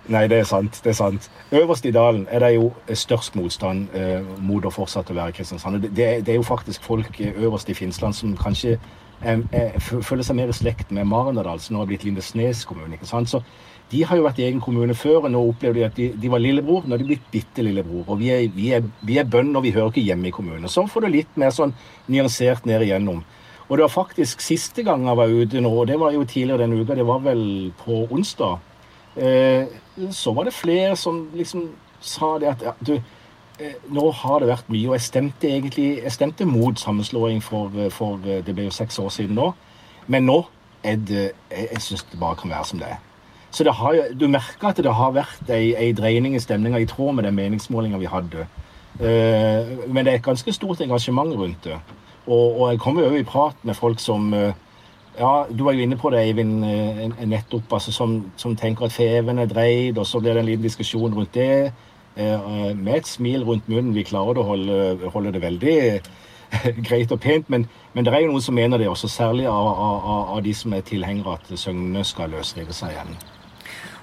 Nei, 0.07 0.27
det 0.31 0.39
er 0.39 0.47
sant. 0.47 0.79
det 0.85 0.93
er 0.93 0.95
sant. 0.95 1.31
Øverst 1.53 1.87
i 1.87 1.91
dalen 1.91 2.27
er 2.31 2.45
det 2.45 2.53
jo 2.55 2.71
størst 2.95 3.35
motstand 3.35 3.89
eh, 3.97 4.23
mot 4.39 4.65
å 4.65 4.71
fortsette 4.71 5.11
å 5.11 5.17
være 5.19 5.35
Kristiansand. 5.35 5.83
Det, 5.83 5.97
det, 6.27 6.31
er 6.31 6.39
jo 6.39 6.47
faktisk 6.47 6.85
folk 6.87 7.19
øverst 7.27 7.73
i 7.73 7.75
Finnsland 7.75 8.15
som 8.15 8.37
kanskje 8.39 8.77
er, 9.25 9.43
er, 9.51 9.79
føler 9.81 10.23
seg 10.23 10.39
mer 10.39 10.53
i 10.53 10.55
slekt 10.55 10.93
med 10.95 11.09
Marendal, 11.11 11.59
som 11.63 11.75
nå 11.75 11.83
har 11.83 11.91
blitt 11.91 12.07
Lindesnes 12.07 12.63
kommune. 12.69 12.95
ikke 12.95 13.09
sant? 13.09 13.33
Så 13.33 13.43
de 13.91 14.03
har 14.07 14.19
jo 14.19 14.27
vært 14.27 14.39
i 14.43 14.47
egen 14.47 14.61
kommune 14.63 14.95
før, 14.99 15.25
og 15.25 15.33
nå 15.35 15.43
opplever 15.49 15.79
de 15.79 15.85
at 15.87 15.99
de, 15.99 16.09
de 16.23 16.31
var 16.31 16.43
lillebror. 16.43 16.87
Nå 16.87 16.95
er 16.95 17.03
de 17.03 17.09
blitt 17.11 17.27
bitte 17.33 17.63
lillebror. 17.67 18.05
Og 18.07 18.21
vi 18.23 18.31
er, 18.35 18.47
vi 18.55 18.71
er, 18.75 18.87
vi 19.07 19.19
er 19.19 19.27
bønder, 19.31 19.65
vi 19.65 19.75
hører 19.75 19.91
ikke 19.91 20.07
hjemme 20.07 20.31
i 20.31 20.35
kommunen. 20.35 20.71
Så 20.71 20.87
får 20.91 21.07
du 21.07 21.15
litt 21.17 21.39
mer 21.39 21.55
sånn 21.55 21.75
nyansert 22.11 22.67
ned 22.67 22.87
igjennom. 22.87 23.25
Og 23.69 23.77
det 23.77 23.83
var 23.83 23.93
faktisk 23.93 24.41
siste 24.41 24.83
gang 24.87 25.07
jeg 25.09 25.19
var 25.19 25.33
ute 25.33 25.61
nå, 25.61 25.71
og 25.71 25.89
det 25.91 25.99
var 26.01 26.15
jo 26.15 26.25
tidligere 26.25 26.63
denne 26.63 26.79
uka, 26.81 26.95
det 26.95 27.07
var 27.07 27.23
vel 27.25 27.73
på 27.81 28.05
onsdag. 28.15 28.59
Eh, 29.17 29.67
så 30.11 30.33
var 30.33 30.45
det 30.45 30.55
flere 30.55 30.97
som 30.97 31.29
liksom 31.35 31.71
sa 32.01 32.37
det 32.39 32.53
at 32.53 32.63
ja, 32.63 32.75
du, 32.87 33.01
eh, 33.59 33.79
nå 33.89 34.11
har 34.11 34.41
det 34.41 34.51
vært 34.53 34.69
mye, 34.71 34.89
og 34.89 34.95
jeg 34.99 35.07
stemte 35.09 35.51
egentlig 35.51 35.89
jeg 36.03 36.13
stemte 36.13 36.47
mot 36.47 36.79
sammenslåing 36.79 37.43
for, 37.43 37.73
for 37.91 38.21
Det 38.23 38.55
ble 38.55 38.69
jo 38.69 38.77
seks 38.77 38.99
år 38.99 39.09
siden 39.09 39.35
nå. 39.35 39.51
Men 40.07 40.27
nå 40.27 40.45
er 40.85 40.97
det 40.97 41.33
Jeg, 41.51 41.69
jeg 41.73 41.83
syns 41.83 42.07
det 42.13 42.21
bare 42.21 42.37
kan 42.37 42.51
være 42.51 42.65
som 42.65 42.79
det 42.79 42.87
er. 42.87 43.03
Så 43.51 43.65
har, 43.73 43.97
du 44.21 44.29
merker 44.29 44.69
at 44.69 44.77
det 44.77 44.93
har 44.93 45.13
vært 45.17 45.51
ei, 45.51 45.75
ei 45.75 45.93
dreining 45.97 46.37
i 46.37 46.41
stemninga 46.41 46.79
i 46.79 46.87
tråd 46.87 47.15
med 47.17 47.25
den 47.25 47.35
meningsmålinga 47.35 47.99
vi 47.99 48.11
hadde. 48.11 48.47
Eh, 49.01 49.71
men 49.89 50.05
det 50.05 50.13
er 50.13 50.19
et 50.19 50.25
ganske 50.25 50.53
stort 50.53 50.81
engasjement 50.81 51.33
rundt 51.35 51.65
det. 51.65 51.79
Og, 52.27 52.61
og 52.61 52.71
jeg 52.71 52.81
kommer 52.83 53.07
jo 53.07 53.17
i 53.19 53.27
prat 53.27 53.59
med 53.63 53.75
folk 53.79 54.01
som 54.03 54.33
uh, 54.35 54.53
ja, 55.19 55.45
Du 55.51 55.65
var 55.65 55.73
jo 55.73 55.85
inne 55.85 55.97
på 55.97 56.11
det, 56.11 56.25
Eivind, 56.27 56.65
uh, 56.65 57.25
nettopp. 57.27 57.73
altså 57.73 57.93
som, 57.93 58.19
som, 58.37 58.57
tenker 58.57 58.87
at 58.87 58.93
feven 58.93 59.39
er 59.39 59.51
dreid, 59.51 59.99
og 59.99 60.07
så 60.07 60.21
blir 60.21 60.35
det 60.35 60.43
en 60.43 60.51
liten 60.51 60.67
diskusjon 60.67 61.15
rundt 61.15 61.35
det. 61.35 61.73
med 62.17 62.95
et 62.97 63.07
smil 63.07 63.43
rundt 63.45 63.69
munnen. 63.69 63.95
Vi 63.95 64.03
klarer 64.03 64.39
å 64.41 64.43
holde, 64.43 65.11
holde 65.13 65.33
det 65.35 65.43
veldig 65.43 66.01
greit 66.89 67.13
og 67.13 67.21
pent, 67.21 67.51
men, 67.51 67.67
men, 67.93 68.05
det 68.05 68.15
er 68.15 68.25
jo 68.25 68.31
noen 68.31 68.45
som 68.45 68.57
mener 68.57 68.81
det 68.81 68.89
også, 68.89 69.09
særlig 69.09 69.47
av, 69.51 69.67
av, 69.69 70.31
av 70.37 70.43
de 70.45 70.55
som 70.55 70.73
er 70.73 70.87
tilhengere 70.87 71.37
at 71.37 71.51
Søgne 71.59 72.05
skal 72.05 72.33
løsrive 72.33 72.73
seg 72.77 72.95
igjen. 72.95 73.17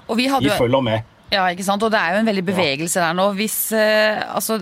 Og 0.08 0.18
vi 0.20 0.28
hadde, 0.30 0.46
de 0.46 0.56
følger 0.58 0.84
med. 0.84 1.13
Ja, 1.34 1.44
ikke 1.50 1.66
sant? 1.66 1.82
Og 1.82 1.92
det 1.92 2.00
er 2.00 2.14
jo 2.14 2.22
en 2.22 2.30
veldig 2.30 2.46
bevegelse 2.46 3.02
der 3.02 3.14
nå. 3.16 3.28
Hvis 3.38 3.58
eh, 3.76 4.22
altså, 4.22 4.58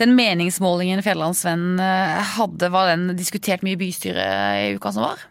Den 0.00 0.14
meningsmålingen 0.18 1.02
Fjellandsvenn 1.06 1.80
eh, 1.82 2.36
hadde, 2.36 2.70
var 2.74 2.92
den 2.92 3.12
diskutert 3.18 3.64
mye 3.66 3.76
i 3.76 3.82
bystyret 3.82 4.68
i 4.68 4.78
uka 4.78 4.94
som 4.94 5.06
var? 5.06 5.26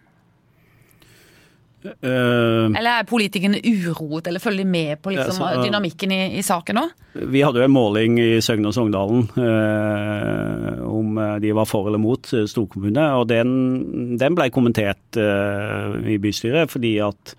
Uh, 1.88 2.74
eller 2.76 2.90
er 2.90 3.06
politikerne 3.08 3.60
uroet, 3.62 4.26
eller 4.28 4.42
følger 4.44 4.66
de 4.66 4.72
med 4.72 5.00
på 5.00 5.14
liksom, 5.14 5.38
ja, 5.38 5.52
så, 5.54 5.60
uh, 5.60 5.64
dynamikken 5.64 6.12
i, 6.12 6.20
i, 6.36 6.42
saken 6.44 6.80
nå? 6.82 6.84
Vi 7.32 7.44
hadde 7.46 7.62
jo 7.62 7.68
en 7.68 7.76
måling 7.76 8.18
i 8.20 8.42
Søgne 8.44 8.72
og 8.72 8.76
Sogndalen 8.76 9.28
uh, 9.38 10.82
om 10.90 11.22
de 11.40 11.54
var 11.56 11.70
for 11.70 11.88
eller 11.88 12.02
mot 12.02 12.28
storkommune. 12.28 13.06
og 13.22 13.30
Den, 13.30 14.18
den 14.20 14.36
ble 14.36 14.50
kommentert 14.52 15.18
i 15.18 16.18
bystyret 16.22 16.74
fordi 16.74 16.98
at 17.06 17.38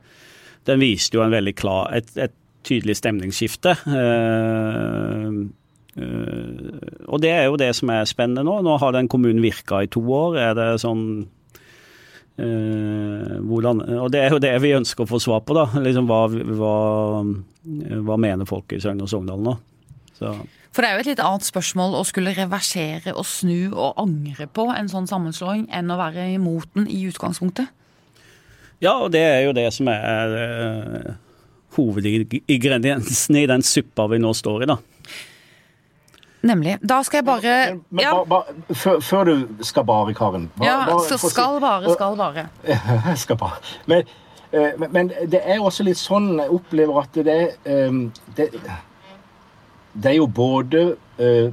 den 0.71 0.81
viste 0.81 1.19
jo 1.19 1.25
en 1.25 1.35
veldig 1.35 1.55
klar, 1.59 1.90
et, 1.97 2.09
et 2.17 2.35
tydelig 2.69 2.99
stemningsskifte. 2.99 3.75
Uh, 3.89 5.47
uh, 5.99 6.77
og 7.09 7.23
det 7.25 7.33
er 7.35 7.49
jo 7.49 7.59
det 7.61 7.73
som 7.79 7.91
er 7.95 8.09
spennende 8.11 8.45
nå. 8.47 8.61
Nå 8.67 8.77
har 8.83 8.95
den 8.97 9.11
kommunen 9.11 9.43
virka 9.45 9.83
i 9.85 9.91
to 9.93 10.03
år. 10.05 10.39
Er 10.51 10.53
det 10.59 10.69
sånn 10.85 11.07
uh, 12.39 13.35
hvordan, 13.49 13.83
Og 14.05 14.13
det 14.15 14.23
er 14.25 14.37
jo 14.37 14.43
det 14.43 14.55
vi 14.65 14.77
ønsker 14.79 15.07
å 15.07 15.11
få 15.11 15.23
svar 15.23 15.43
på, 15.47 15.57
da. 15.59 15.67
Liksom 15.85 16.09
hva, 16.11 16.23
hva, 16.29 16.77
hva 18.07 18.21
mener 18.21 18.49
folk 18.49 18.77
i 18.77 18.83
Søgne 18.83 19.09
og 19.09 19.13
Sogndal 19.13 19.43
nå? 19.45 19.59
Så. 20.19 20.35
For 20.75 20.85
det 20.85 20.91
er 20.91 20.99
jo 20.99 21.03
et 21.03 21.11
litt 21.13 21.23
annet 21.25 21.47
spørsmål 21.47 21.97
å 21.99 22.05
skulle 22.07 22.35
reversere 22.37 23.15
og 23.15 23.25
snu 23.27 23.73
og 23.73 23.99
angre 23.99 24.47
på 24.47 24.69
en 24.75 24.91
sånn 24.91 25.09
sammenslåing 25.11 25.69
enn 25.75 25.91
å 25.91 25.99
være 25.99 26.29
imot 26.35 26.71
den 26.77 26.87
i 26.93 27.01
utgangspunktet. 27.09 27.71
Ja, 28.79 28.93
og 29.03 29.11
det 29.11 29.25
er 29.27 29.41
jo 29.43 29.55
det 29.57 29.67
som 29.75 29.89
er 29.91 30.35
uh, 30.39 31.17
hovedingrediensene 31.79 33.43
i 33.43 33.49
den 33.51 33.65
suppa 33.65 34.09
vi 34.11 34.21
nå 34.23 34.35
står 34.37 34.67
i, 34.67 34.71
da. 34.75 34.79
Nemlig. 36.47 36.77
Da 36.87 37.01
skal 37.03 37.19
jeg 37.19 37.27
bare 37.27 37.55
men, 37.73 37.81
men, 37.91 38.05
ja. 38.05 38.15
ba, 38.23 38.43
ba, 38.47 38.75
før, 38.75 39.01
før, 39.03 39.25
du 39.25 39.65
skal 39.67 39.85
bare, 39.85 40.15
Karen 40.15 40.47
ba, 40.57 40.67
Ja, 40.67 40.99
så 41.09 41.19
skal 41.19 41.59
bare, 41.61 41.95
skal 41.95 42.17
bare. 42.17 42.47
skal 43.25 43.39
bare. 43.41 43.59
Men, 43.87 44.05
uh, 44.53 44.87
men, 44.93 45.11
det 45.27 45.43
er 45.43 45.59
også 45.59 45.87
litt 45.89 45.99
sånn 45.99 46.37
jeg 46.39 46.55
opplever 46.55 47.03
at 47.03 47.19
det 47.27 47.35
er 47.35 47.89
um, 47.89 48.05
det, 48.37 48.53
det, 49.95 50.13
er 50.13 50.19
jo 50.21 50.31
både 50.31 50.87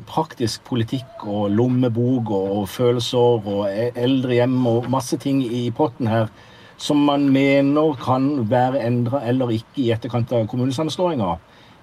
praktisk 0.05 0.61
politikk 0.69 1.23
og 1.25 1.49
lommebok 1.49 2.29
og, 2.29 2.51
og 2.59 2.67
følelser 2.69 3.47
og 3.49 3.63
e-, 3.71 3.89
eldrehjem 3.97 4.59
og 4.69 4.85
masse 4.93 5.17
ting 5.17 5.41
i 5.41 5.65
potten 5.73 6.11
her 6.11 6.29
som 6.77 7.01
man 7.07 7.29
mener 7.31 7.95
kan 8.01 8.49
være 8.49 8.83
endra 8.85 9.23
eller 9.27 9.53
ikke 9.55 9.83
i 9.85 9.91
etterkant 9.95 10.31
av 10.35 10.47
kommunesammenslåinga. 10.51 11.35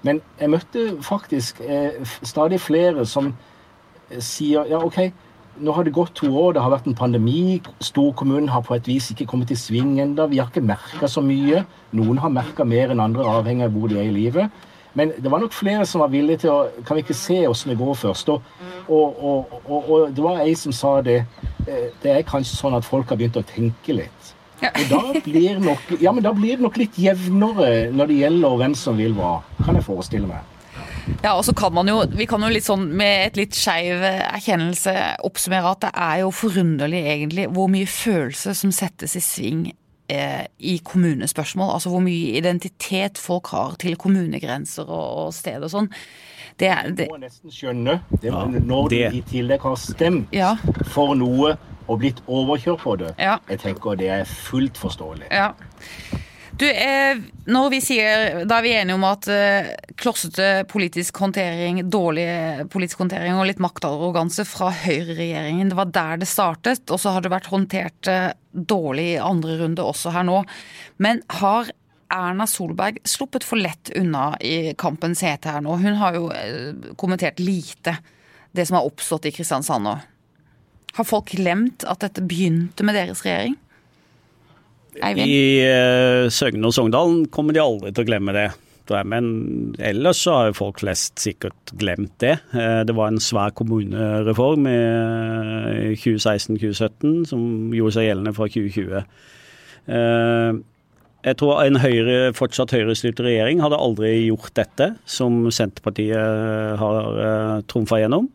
Men 0.03 0.19
jeg 0.39 0.51
møtte 0.51 0.87
faktisk 1.01 1.61
eh, 1.63 2.01
stadig 2.23 2.59
flere 2.61 3.05
som 3.07 3.31
eh, 3.31 4.19
sier 4.19 4.67
ja, 4.69 4.81
OK, 4.83 4.99
nå 5.63 5.73
har 5.75 5.85
det 5.85 5.93
gått 5.93 6.15
to 6.17 6.27
år, 6.33 6.53
det 6.55 6.63
har 6.63 6.73
vært 6.73 6.89
en 6.89 6.97
pandemi. 6.97 7.61
Storkommunen 7.83 8.49
har 8.49 8.63
på 8.65 8.75
et 8.75 8.87
vis 8.89 9.11
ikke 9.13 9.27
kommet 9.29 9.53
i 9.53 9.57
sving 9.59 9.95
ennå. 10.01 10.27
Vi 10.31 10.41
har 10.41 10.49
ikke 10.49 10.65
merka 10.65 11.09
så 11.09 11.21
mye. 11.21 11.63
Noen 11.93 12.21
har 12.21 12.33
merka 12.33 12.65
mer 12.65 12.93
enn 12.93 13.03
andre, 13.03 13.25
avhengig 13.29 13.67
av 13.67 13.75
hvor 13.75 13.91
de 13.91 13.99
er 14.01 14.09
i 14.09 14.15
livet. 14.15 14.63
Men 14.97 15.13
det 15.17 15.31
var 15.31 15.41
nok 15.41 15.53
flere 15.53 15.85
som 15.89 16.03
var 16.03 16.11
villige 16.13 16.43
til 16.43 16.51
å 16.53 16.83
Kan 16.85 16.97
vi 16.97 17.01
ikke 17.01 17.17
se 17.17 17.39
åssen 17.49 17.71
det 17.71 17.79
går 17.79 17.95
først? 17.97 18.29
Og, 18.29 18.43
og, 18.89 19.55
og, 19.65 19.89
og, 19.89 20.13
det 20.13 20.23
var 20.23 20.41
ei 20.43 20.53
som 20.57 20.73
sa 20.75 20.99
det. 21.01 21.23
Eh, 21.67 21.89
det 22.03 22.11
er 22.11 22.27
kanskje 22.27 22.57
sånn 22.59 22.77
at 22.77 22.85
folk 22.85 23.09
har 23.09 23.17
begynt 23.21 23.39
å 23.39 23.45
tenke 23.47 23.95
litt. 23.97 24.33
Og 24.63 24.83
da 24.89 25.21
blir, 25.25 25.59
nok, 25.59 25.93
ja, 26.01 26.13
men 26.15 26.23
da 26.23 26.31
blir 26.35 26.57
det 26.57 26.63
nok 26.63 26.77
litt 26.79 26.97
jevnere 26.99 27.89
når 27.91 28.11
det 28.11 28.17
gjelder 28.21 28.57
hvem 28.61 28.75
som 28.79 28.99
vil 28.99 29.15
hva, 29.17 29.35
kan 29.63 29.79
jeg 29.79 29.85
forestille 29.87 30.29
meg. 30.29 30.49
Ja, 31.23 31.33
og 31.33 31.43
så 31.43 31.51
kan 31.55 31.73
man 31.75 31.87
jo, 31.87 31.97
Vi 32.15 32.25
kan 32.29 32.43
jo 32.43 32.51
litt 32.51 32.63
sånn 32.63 32.85
med 32.95 33.27
et 33.27 33.39
litt 33.39 33.57
skeiv 33.57 34.03
erkjennelse 34.07 34.93
oppsummere 35.27 35.73
at 35.75 35.83
det 35.83 35.93
er 35.99 36.19
jo 36.23 36.33
forunderlig 36.35 37.01
egentlig 37.03 37.47
hvor 37.51 37.71
mye 37.71 37.89
følelse 37.89 38.55
som 38.55 38.71
settes 38.71 39.17
i 39.19 39.23
sving 39.23 39.65
eh, 40.07 40.45
i 40.59 40.77
kommunespørsmål. 40.85 41.73
Altså 41.75 41.91
hvor 41.91 42.03
mye 42.05 42.37
identitet 42.39 43.19
folk 43.19 43.51
har 43.51 43.75
til 43.83 43.97
kommunegrenser 43.99 44.87
og, 44.87 45.27
og 45.27 45.35
sted 45.35 45.63
og 45.63 45.73
sånn. 45.73 45.91
Det, 46.59 46.69
det, 46.97 47.07
må 47.09 47.17
nesten 47.17 47.49
skjønne 47.49 47.97
det, 48.21 48.31
når 48.61 48.89
de 48.91 48.99
i 49.17 49.21
tillegg 49.25 49.63
har 49.65 49.77
stemt 49.81 50.35
ja. 50.35 50.51
for 50.93 51.15
noe 51.17 51.55
og 51.87 52.03
blitt 52.03 52.21
overkjørt 52.27 52.83
på 52.83 52.97
det. 53.01 53.13
Ja. 53.21 53.39
Jeg 53.49 53.63
tenker 53.63 53.97
det 53.99 54.11
er 54.13 54.29
fullt 54.29 54.79
forståelig. 54.79 55.29
Ja. 55.31 55.53
Du, 56.53 56.67
eh, 56.69 57.17
når 57.49 57.69
vi 57.73 57.79
sier, 57.81 58.43
Da 58.45 58.59
er 58.59 58.65
vi 58.65 58.73
enige 58.77 58.95
om 58.95 59.05
at 59.07 59.27
eh, 59.31 59.71
klossete 59.97 60.67
politisk 60.69 61.17
håndtering, 61.17 61.81
dårlig 61.89 62.69
politisk 62.69 63.01
håndtering 63.01 63.33
og 63.39 63.47
litt 63.49 63.61
maktarroganse 63.63 64.45
fra 64.45 64.69
høyreregjeringen, 64.83 65.71
det 65.71 65.79
var 65.79 65.89
der 65.89 66.21
det 66.21 66.29
startet. 66.29 66.85
Og 66.93 67.01
så 67.01 67.15
har 67.15 67.25
det 67.25 67.33
vært 67.33 67.49
håndtert 67.49 68.11
eh, 68.11 68.29
dårlig 68.53 69.15
i 69.15 69.21
andre 69.21 69.57
runde 69.63 69.81
også 69.81 70.13
her 70.13 70.27
nå. 70.29 70.43
Men 71.01 71.23
har 71.41 71.73
Erna 72.13 72.45
Solberg 72.45 73.01
sluppet 73.07 73.45
for 73.47 73.57
lett 73.57 73.89
unna 73.97 74.35
i 74.37 74.75
kampens 74.77 75.23
hete 75.25 75.49
her 75.49 75.63
nå? 75.65 75.79
Hun 75.81 75.97
har 75.97 76.19
jo 76.19 76.29
eh, 76.37 76.93
kommentert 77.01 77.41
lite 77.41 77.97
det 78.53 78.67
som 78.69 78.77
har 78.77 78.85
oppstått 78.85 79.25
i 79.25 79.33
Kristiansand 79.33 79.89
nå. 79.89 79.97
Har 80.97 81.07
folk 81.09 81.31
glemt 81.33 81.85
at 81.89 82.03
dette 82.05 82.21
begynte 82.25 82.85
med 82.85 82.97
deres 82.97 83.23
regjering? 83.25 83.55
Eivind? 85.01 85.25
I 85.25 85.63
uh, 85.65 86.29
Søgne 86.29 86.69
og 86.69 86.75
Sogndalen 86.75 87.25
kommer 87.33 87.55
de 87.55 87.63
aldri 87.63 87.93
til 87.93 88.05
å 88.05 88.09
glemme 88.11 88.35
det. 88.35 88.51
Men 89.07 89.27
ellers 89.79 90.19
så 90.25 90.33
har 90.35 90.49
jo 90.49 90.57
folk 90.57 90.81
flest 90.81 91.21
sikkert 91.23 91.71
glemt 91.79 92.11
det. 92.19 92.33
Eh, 92.51 92.81
det 92.83 92.95
var 92.97 93.13
en 93.13 93.21
svær 93.23 93.53
kommunereform 93.55 94.67
i 94.67 95.93
2016-2017 96.01 97.23
som 97.29 97.71
gjorde 97.71 97.95
seg 97.95 98.09
gjeldende 98.09 98.33
fra 98.35 98.49
2020. 98.51 99.05
Eh, 99.87 100.59
jeg 101.23 101.39
tror 101.39 101.61
en 101.63 101.79
høyre, 101.79 102.17
fortsatt 102.35 102.75
høyrestyrt 102.75 103.23
regjering 103.23 103.63
hadde 103.63 103.79
aldri 103.79 104.11
gjort 104.25 104.51
dette, 104.59 104.89
som 105.07 105.45
Senterpartiet 105.47 106.75
har 106.83 107.63
trumfa 107.71 108.01
gjennom. 108.03 108.27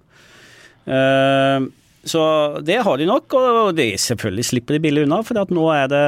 Så 2.06 2.20
det 2.62 2.78
har 2.86 2.98
de 2.98 3.06
nok, 3.08 3.34
og 3.34 3.72
de 3.76 3.90
selvfølgelig 3.98 4.46
slipper 4.50 4.76
de 4.76 4.82
billig 4.84 5.04
unna. 5.04 5.18
For 5.26 5.34
nå 5.34 5.66
det, 5.90 6.02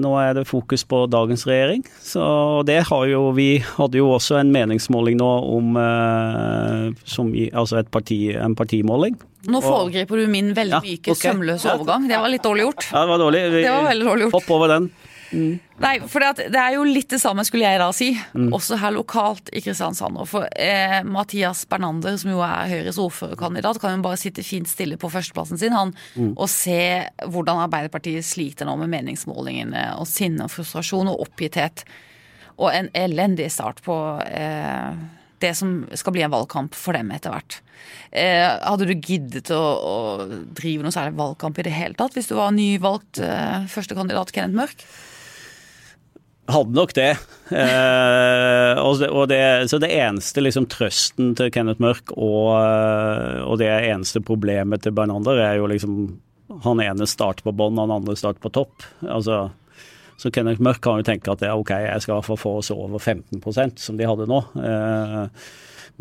nå, 0.00 0.12
er 0.20 0.34
det, 0.38 0.46
fokus 0.48 0.86
på 0.86 1.04
dagens 1.10 1.46
regjering. 1.48 1.84
Så 2.02 2.62
det 2.66 2.84
har 2.88 3.06
jo 3.10 3.32
Vi 3.34 3.58
hadde 3.76 3.98
jo 3.98 4.12
også 4.14 4.38
en 4.40 4.52
meningsmåling 4.54 5.18
nå 5.18 5.30
om 5.56 5.78
eh, 5.80 6.90
som, 7.04 7.32
Altså 7.52 7.82
parti, 7.90 8.28
en 8.38 8.54
partimåling. 8.54 9.18
Nå 9.44 9.60
foregriper 9.60 10.22
du 10.22 10.28
min 10.30 10.54
veldig 10.56 10.80
myke, 10.80 11.10
ja, 11.10 11.12
okay. 11.12 11.28
sømløse 11.28 11.74
overgang. 11.74 12.06
Det 12.08 12.16
var 12.16 12.32
litt 12.32 12.44
dårlig 12.44 12.68
gjort. 12.68 12.86
Ja, 12.92 13.02
det 13.02 13.10
var 13.10 13.20
dårlig. 13.26 13.42
Vi, 13.52 13.64
det 13.66 13.74
var 13.74 13.90
veldig 13.90 14.06
dårlig 14.08 14.28
gjort. 14.28 14.36
Hopp 14.38 14.54
over 14.56 14.72
den. 14.72 14.88
Mm. 15.34 15.54
Nei, 15.82 15.94
for 16.06 16.22
det, 16.22 16.46
er 16.54 16.76
jo 16.76 16.84
litt 16.86 17.10
det 17.10 17.18
samme, 17.18 17.42
skulle 17.46 17.66
jeg 17.66 17.80
da 17.82 17.88
si, 17.96 18.12
mm. 18.14 18.52
også 18.54 18.78
her 18.78 18.94
lokalt 18.94 19.50
i 19.50 19.62
Kristiansand. 19.64 20.20
For 20.30 20.46
eh, 20.54 21.00
Mathias 21.06 21.64
Bernander, 21.70 22.16
som 22.20 22.30
jo 22.30 22.44
er 22.46 22.70
Høyres 22.70 23.00
ordførerkandidat, 23.02 23.80
kan 23.82 23.96
jo 23.96 24.04
bare 24.06 24.20
sitte 24.20 24.46
fint 24.46 24.70
stille 24.70 24.98
på 25.00 25.10
førsteplassen 25.12 25.60
sin 25.60 25.74
han, 25.74 25.92
mm. 26.14 26.32
og 26.36 26.46
se 26.52 26.78
hvordan 27.26 27.64
Arbeiderpartiet 27.66 28.26
sliter 28.26 28.68
nå 28.68 28.78
med 28.80 28.92
meningsmålingene 28.94 29.90
og 29.98 30.08
sinne 30.10 30.46
og 30.46 30.54
frustrasjon 30.54 31.10
og 31.12 31.26
oppgitthet. 31.26 31.84
Og 32.54 32.70
en 32.70 32.88
elendig 32.94 33.50
start 33.50 33.82
på 33.82 33.98
eh, 34.30 35.04
det 35.44 35.52
som 35.58 35.82
skal 35.98 36.14
bli 36.14 36.24
en 36.24 36.32
valgkamp 36.32 36.76
for 36.78 36.96
dem 36.96 37.10
etter 37.14 37.34
hvert. 37.34 37.58
Eh, 38.14 38.46
hadde 38.46 38.86
du 38.88 38.94
giddet 38.94 39.50
å, 39.54 39.60
å, 39.60 39.96
drive 40.56 40.84
noe 40.84 40.94
særlig 40.94 41.18
valgkamp 41.18 41.58
i 41.58 41.66
det 41.66 41.74
hele 41.74 41.98
tatt 41.98 42.14
hvis 42.16 42.30
du 42.30 42.36
var 42.38 42.54
nyvalgt 42.54 43.20
eh, 43.22 43.66
førstekandidat 43.70 44.32
Kenneth 44.34 44.56
Mørk? 44.60 44.86
Hadde 46.46 46.76
nok 46.76 46.92
det. 46.96 47.10
Eh, 47.54 48.80
og 48.80 48.98
det, 49.00 49.08
og 49.08 49.28
det 49.30 49.40
så 49.70 49.78
det 49.80 49.90
eneste 49.96 50.42
liksom, 50.44 50.66
trøsten 50.68 51.32
til 51.38 51.50
Kenneth 51.52 51.80
Mørk 51.80 52.12
og, 52.16 52.50
eh, 52.58 53.40
og, 53.44 53.56
det 53.62 53.70
eneste 53.70 54.20
problemet 54.24 54.84
til 54.84 54.92
Bernander 54.96 55.40
er 55.40 55.58
jo 55.60 55.68
liksom 55.70 55.98
Han 56.64 56.80
ene 56.84 57.06
starter 57.08 57.46
på 57.46 57.54
bånn, 57.56 57.80
han 57.80 57.90
andre 57.90 58.14
starter 58.16 58.42
på 58.44 58.50
topp. 58.52 58.84
Altså, 59.00 59.48
så 60.20 60.30
Kenneth 60.30 60.62
Mørk 60.62 60.82
kan 60.84 61.00
jo 61.00 61.06
tenke 61.06 61.32
at 61.32 61.40
det 61.40 61.48
er 61.48 61.58
ok, 61.58 61.72
jeg 61.86 62.04
skal 62.04 62.20
få 62.22 62.36
oss 62.60 62.70
over 62.70 63.00
15% 63.00 63.80
som 63.80 63.96
de 63.98 64.06
hadde 64.06 64.28
nå. 64.30 64.42
Eh, 64.60 65.48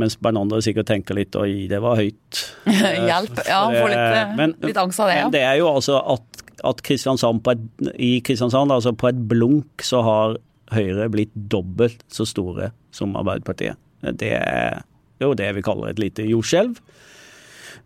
mens 0.02 0.18
Bernander 0.20 0.62
sikkert 0.66 0.90
tenker 0.90 1.18
litt 1.18 1.36
oi, 1.40 1.66
det 1.72 1.80
var 1.82 1.98
høyt. 1.98 2.44
Hjelp. 3.10 3.42
Ja, 3.48 3.64
han 3.64 3.78
får 3.78 3.92
litt, 3.94 4.04
eh, 4.04 4.36
men, 4.38 4.56
litt 4.68 4.84
angst 4.84 5.02
av 5.02 5.10
det. 5.10 5.18
Ja. 5.20 5.26
Men 5.28 5.36
det 5.36 5.44
er 5.48 5.58
jo 5.62 5.72
altså 5.72 6.00
at 6.16 6.43
at 6.67 6.82
Kristiansand 6.86 7.43
et, 7.51 7.63
i 8.00 8.17
Kristiansand, 8.25 8.72
altså 8.72 8.93
på 8.96 9.12
et 9.12 9.22
blunk, 9.29 9.84
så 9.84 10.03
har 10.05 10.38
Høyre 10.74 11.10
blitt 11.12 11.34
dobbelt 11.51 12.01
så 12.10 12.25
store 12.25 12.72
som 12.96 13.17
Arbeiderpartiet. 13.20 13.77
Det 14.01 14.32
er 14.39 14.79
jo 15.22 15.36
det 15.38 15.51
vi 15.58 15.63
kaller 15.65 15.91
et 15.91 16.01
lite 16.01 16.25
jordskjelv. 16.25 16.79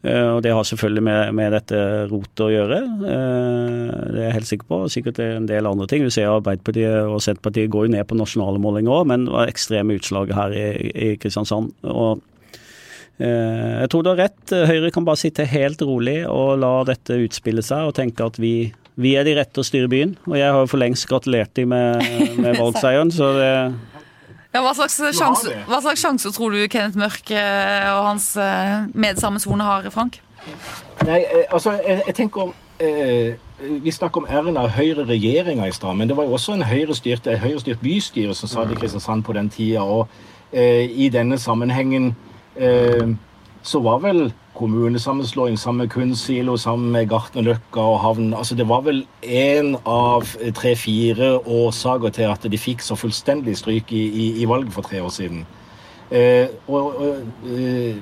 Eh, 0.05 0.29
og 0.35 0.43
det 0.45 0.53
har 0.53 0.65
selvfølgelig 0.67 1.03
med, 1.03 1.33
med 1.37 1.53
dette 1.55 1.79
rotet 2.11 2.43
å 2.45 2.51
gjøre. 2.53 2.79
Eh, 2.85 3.91
det 4.13 4.21
er 4.21 4.27
jeg 4.27 4.35
helt 4.37 4.49
sikker 4.51 4.69
på. 4.69 4.79
Sikkert 4.93 5.21
en 5.25 5.49
del 5.49 5.69
andre 5.69 5.87
ting. 5.89 6.05
Vi 6.05 6.13
ser 6.13 6.29
Arbeiderpartiet 6.31 7.09
og 7.09 7.21
Senterpartiet 7.23 7.71
går 7.73 7.87
jo 7.87 7.95
ned 7.97 8.07
på 8.07 8.17
nasjonale 8.19 8.61
målinger 8.61 8.93
òg, 8.93 9.09
men 9.11 9.25
det 9.27 9.35
var 9.35 9.51
ekstreme 9.51 9.97
utslag 9.97 10.33
her 10.37 10.53
i, 10.55 10.67
i 10.93 11.11
Kristiansand. 11.21 11.73
Og 11.89 12.21
jeg 13.17 13.89
tror 13.89 14.03
du 14.05 14.11
har 14.11 14.19
rett. 14.19 14.51
Høyre 14.69 14.91
kan 14.93 15.05
bare 15.07 15.17
sitte 15.17 15.45
helt 15.49 15.81
rolig 15.81 16.19
og 16.29 16.59
la 16.61 16.73
dette 16.85 17.17
utspille 17.23 17.63
seg 17.65 17.89
og 17.89 17.95
tenke 17.97 18.27
at 18.27 18.37
vi, 18.37 18.69
vi 19.01 19.15
er 19.17 19.25
de 19.25 19.33
rette 19.39 19.55
til 19.57 19.63
å 19.63 19.67
styre 19.67 19.89
byen. 19.89 20.13
Og 20.29 20.37
jeg 20.37 20.51
har 20.53 20.61
jo 20.61 20.69
for 20.69 20.81
lengst 20.81 21.07
gratulert 21.09 21.55
dem 21.57 21.73
med, 21.73 22.03
med 22.37 22.57
valgseieren, 22.61 23.13
så 23.15 23.31
det 23.39 23.51
ja, 24.57 24.61
hva, 24.63 24.71
slags 24.73 24.95
sjanse, 25.13 25.51
hva 25.67 25.81
slags 25.83 26.01
sjanse 26.01 26.31
tror 26.33 26.55
du 26.55 26.63
Kenneth 26.71 26.97
Mørk 26.97 27.33
eh, 27.35 27.89
og 27.91 28.05
hans 28.07 28.31
eh, 28.41 28.87
medsammensvorne 28.97 29.65
har, 29.67 29.89
Frank? 29.93 30.21
Nei, 31.05 31.19
altså, 31.51 31.75
jeg, 31.83 32.01
jeg 32.07 32.15
tenker 32.17 32.53
eh, 32.81 33.35
Vi 33.83 33.91
snakker 33.91 34.23
om 34.23 34.29
æren 34.29 34.57
av 34.57 34.71
Høyre-regjeringa 34.73 35.67
i 35.67 35.75
stad, 35.75 35.97
men 35.99 36.09
det 36.09 36.17
var 36.17 36.25
jo 36.25 36.37
også 36.37 36.55
en 36.55 36.65
høyrestyrt, 36.65 37.27
høyrestyrt 37.41 37.83
bystyre 37.83 38.33
som 38.37 38.49
satt 38.49 38.71
i 38.73 38.79
Kristiansand 38.79 39.25
på 39.27 39.35
den 39.37 39.51
tida. 39.53 39.83
Og 39.83 40.07
eh, 40.53 40.87
i 40.87 41.09
denne 41.13 41.37
sammenhengen 41.41 42.13
Eh, 42.57 43.15
så 43.67 43.79
var 43.83 43.99
vel 43.99 44.29
kommunesammenslåing 44.57 45.57
sammen 45.57 45.77
med 45.77 45.91
Kunstsilo, 45.91 46.57
sammen 46.57 46.91
med 46.91 47.09
Gartnerløkka 47.09 47.83
og 47.83 47.99
havn 47.99 48.33
altså 48.33 48.55
Det 48.55 48.67
var 48.69 48.81
vel 48.85 49.03
én 49.21 49.75
av 49.85 50.25
tre-fire 50.55 51.37
årsaker 51.45 52.13
til 52.15 52.31
at 52.31 52.47
de 52.51 52.57
fikk 52.57 52.81
så 52.81 52.97
fullstendig 52.97 53.57
stryk 53.57 53.91
i, 53.91 54.03
i, 54.07 54.27
i 54.41 54.47
valget 54.49 54.73
for 54.73 54.87
tre 54.87 55.01
år 55.03 55.13
siden. 55.13 55.45
Eh, 56.11 56.47
og, 56.67 56.95
og 56.95 57.51
eh, 57.51 57.99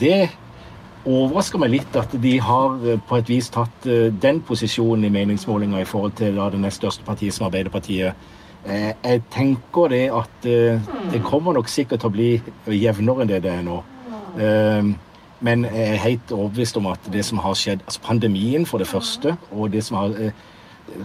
det 0.00 0.30
overrasker 1.08 1.58
meg 1.58 1.74
litt 1.74 1.98
at 1.98 2.14
de 2.22 2.36
har 2.38 2.78
eh, 2.86 3.00
på 3.08 3.18
et 3.18 3.34
vis 3.34 3.50
tatt 3.52 3.90
eh, 3.90 4.08
den 4.14 4.40
posisjonen 4.46 5.08
i 5.08 5.12
meningsmålinga 5.18 5.82
i 5.82 5.88
forhold 5.88 6.16
til 6.20 6.38
da, 6.38 6.48
det 6.54 6.62
nest 6.62 6.80
største 6.80 7.04
partiet, 7.04 7.34
som 7.34 7.48
Arbeiderpartiet. 7.50 8.28
Jeg 8.68 9.20
tenker 9.32 9.88
det 9.88 10.08
at 10.12 10.42
det 10.44 11.20
kommer 11.24 11.54
nok 11.56 11.70
sikkert 11.70 12.02
til 12.02 12.10
å 12.10 12.12
bli 12.12 12.26
jevnere 12.74 13.22
enn 13.22 13.30
det 13.30 13.38
det 13.46 13.52
er 13.54 13.62
nå. 13.64 13.78
Ehm, 14.38 14.94
men 15.40 15.64
jeg 15.64 15.88
er 15.88 16.02
helt 16.02 16.32
overbevist 16.34 16.76
om 16.76 16.86
at 16.90 17.10
det 17.12 17.24
som 17.24 17.38
har 17.38 17.54
skjedd 17.54 17.82
altså 17.86 18.00
Pandemien, 18.02 18.66
for 18.66 18.78
det 18.78 18.88
første, 18.90 19.36
og 19.50 19.72
det 19.72 19.84
som 19.84 19.96
har 19.96 20.14
eh, 20.18 20.30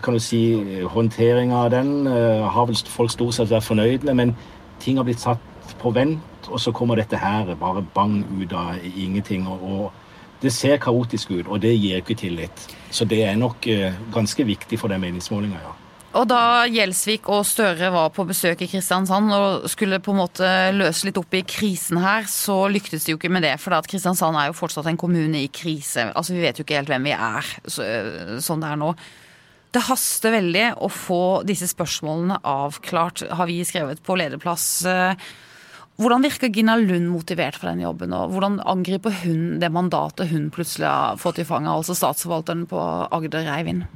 kan 0.04 0.14
du 0.14 0.20
si, 0.20 0.42
Håndteringa 0.90 1.66
av 1.66 1.72
den 1.72 2.08
eh, 2.08 2.46
har 2.50 2.66
vel 2.66 2.78
folk 2.88 3.12
stort 3.12 3.36
sett 3.36 3.52
vært 3.52 3.68
fornøyd 3.68 4.08
med, 4.08 4.14
men 4.14 4.36
ting 4.80 4.98
har 4.98 5.06
blitt 5.08 5.22
satt 5.22 5.76
på 5.82 5.92
vent, 5.92 6.50
og 6.50 6.60
så 6.60 6.72
kommer 6.72 6.96
dette 7.00 7.20
her 7.20 7.54
bare 7.60 7.86
bang 7.96 8.24
ut 8.42 8.54
av 8.54 8.80
ingenting. 8.96 9.48
og, 9.48 9.92
det 10.44 10.52
ser 10.52 10.78
kaotisk 10.78 11.32
ut, 11.32 11.48
og 11.48 11.62
det 11.64 11.72
gir 11.80 12.02
ikke 12.02 12.18
tillit. 12.20 12.66
Så 12.92 13.06
det 13.06 13.22
er 13.24 13.40
nok 13.40 13.68
eh, 13.68 13.96
ganske 14.14 14.44
viktig 14.44 14.80
for 14.80 14.92
den 14.92 15.02
meningsmålinga, 15.02 15.62
ja. 15.64 15.72
Og 16.14 16.28
da 16.30 16.68
Gjelsvik 16.70 17.26
og 17.34 17.42
Støre 17.50 17.88
var 17.90 18.12
på 18.14 18.26
besøk 18.30 18.60
i 18.62 18.68
Kristiansand 18.70 19.34
og 19.34 19.64
skulle 19.72 19.98
på 20.04 20.14
en 20.14 20.20
måte 20.22 20.50
løse 20.76 21.08
litt 21.08 21.18
opp 21.18 21.34
i 21.34 21.42
krisen 21.42 21.98
her, 22.04 22.28
så 22.30 22.68
lyktes 22.70 23.08
de 23.08 23.16
jo 23.16 23.18
ikke 23.18 23.32
med 23.34 23.42
det. 23.48 23.56
For 23.62 23.74
Kristiansand 23.90 24.38
er 24.38 24.52
jo 24.52 24.58
fortsatt 24.58 24.92
en 24.92 25.00
kommune 25.02 25.42
i 25.42 25.50
krise. 25.50 26.12
Altså 26.14 26.36
Vi 26.36 26.44
vet 26.44 26.62
jo 26.62 26.68
ikke 26.68 26.78
helt 26.78 26.92
hvem 26.94 27.10
vi 27.10 27.16
er 27.18 27.50
sånn 27.66 28.62
det 28.62 28.70
er 28.70 28.82
nå. 28.84 28.92
Det 29.74 29.82
haster 29.88 30.36
veldig 30.36 30.68
å 30.86 30.92
få 30.94 31.24
disse 31.50 31.66
spørsmålene 31.72 32.38
avklart, 32.46 33.26
har 33.34 33.50
vi 33.50 33.58
skrevet 33.66 34.04
på 34.06 34.20
lederplass. 34.22 34.68
Hvordan 35.98 36.28
virker 36.28 36.54
Gina 36.54 36.78
Lund 36.78 37.10
motivert 37.10 37.58
for 37.58 37.72
den 37.72 37.82
jobben, 37.82 38.14
og 38.14 38.36
hvordan 38.36 38.62
angriper 38.70 39.18
hun 39.24 39.58
det 39.62 39.74
mandatet 39.74 40.30
hun 40.30 40.52
plutselig 40.54 40.86
har 40.86 41.18
fått 41.22 41.42
i 41.42 41.50
fanget, 41.50 41.74
altså 41.74 41.98
statsforvalteren 41.98 42.68
på 42.70 42.86
Agder 43.10 43.50
Eivind? 43.58 43.90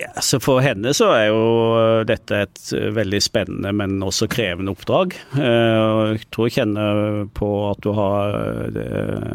Ja, 0.00 0.20
så 0.24 0.38
For 0.40 0.62
henne 0.64 0.92
så 0.96 1.10
er 1.12 1.26
jo 1.28 1.40
eh, 1.76 2.02
dette 2.08 2.44
et 2.46 2.60
eh, 2.76 2.88
veldig 2.96 3.20
spennende, 3.20 3.72
men 3.76 3.98
også 4.04 4.28
krevende 4.32 4.72
oppdrag. 4.72 5.16
Eh, 5.36 6.14
jeg 6.14 6.22
tror 6.32 6.48
jeg 6.48 6.56
kjenner 6.56 7.00
på 7.36 7.48
at 7.68 7.82
du 7.84 7.90
har 7.96 8.38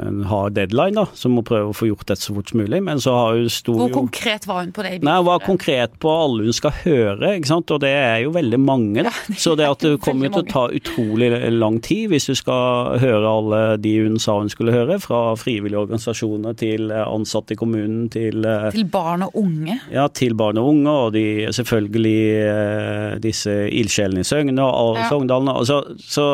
en 0.07 0.23
hard 0.29 0.55
deadline, 0.57 0.97
da, 0.97 1.05
som 1.17 1.35
må 1.37 1.43
prøve 1.45 1.69
å 1.69 1.75
få 1.75 1.89
gjort 1.91 2.07
dette 2.09 2.25
så 2.25 2.33
fort 2.35 2.49
som 2.49 2.63
mulig. 2.63 2.81
Men 2.85 3.01
så 3.03 3.13
har 3.13 3.37
hun 3.37 3.51
stor 3.53 3.77
Hvor 3.83 3.93
konkret 3.93 4.47
var 4.49 4.63
hun 4.63 4.73
på 4.75 4.85
det? 4.87 4.95
Nei, 5.05 5.17
Hun 5.19 5.27
var 5.29 5.45
konkret 5.45 5.99
på 6.01 6.13
alle 6.13 6.47
hun 6.47 6.57
skal 6.57 6.73
høre, 6.81 7.35
ikke 7.37 7.51
sant? 7.51 7.73
og 7.75 7.81
det 7.83 7.93
er 7.93 8.23
jo 8.25 8.33
veldig 8.35 8.61
mange. 8.61 9.05
Da. 9.05 9.13
Så 9.37 9.55
det 9.59 9.69
at 9.69 9.85
det 9.85 9.99
kommer 10.03 10.33
til 10.33 10.41
å 10.41 10.49
ta 10.49 10.65
utrolig 10.73 11.29
lang 11.53 11.79
tid 11.85 12.09
hvis 12.13 12.29
du 12.31 12.35
skal 12.37 12.97
høre 13.01 13.29
alle 13.29 13.61
de 13.81 13.93
hun 14.05 14.17
sa 14.21 14.39
hun 14.39 14.49
skulle 14.51 14.73
høre, 14.73 14.97
fra 15.03 15.21
frivillige 15.39 15.83
organisasjoner 15.85 16.57
til 16.57 16.89
ansatte 16.95 17.53
i 17.53 17.59
kommunen 17.59 18.09
til 18.13 18.45
Til 18.73 18.89
barn 18.89 19.25
og 19.27 19.37
unge? 19.39 19.77
Ja, 19.93 20.07
til 20.09 20.33
barn 20.37 20.54
barn 20.55 20.61
og 20.61 20.69
unge, 20.71 20.91
og 20.91 21.13
de, 21.13 21.47
selvfølgelig 21.53 22.19
eh, 22.41 23.17
disse 23.21 23.51
ildsjelene 23.69 24.21
i 24.21 24.27
Søgne 24.27 24.63
og 24.63 24.97
ja. 24.97 25.09
Sogndalen. 25.09 25.65
Så, 25.65 25.81
så 25.99 26.25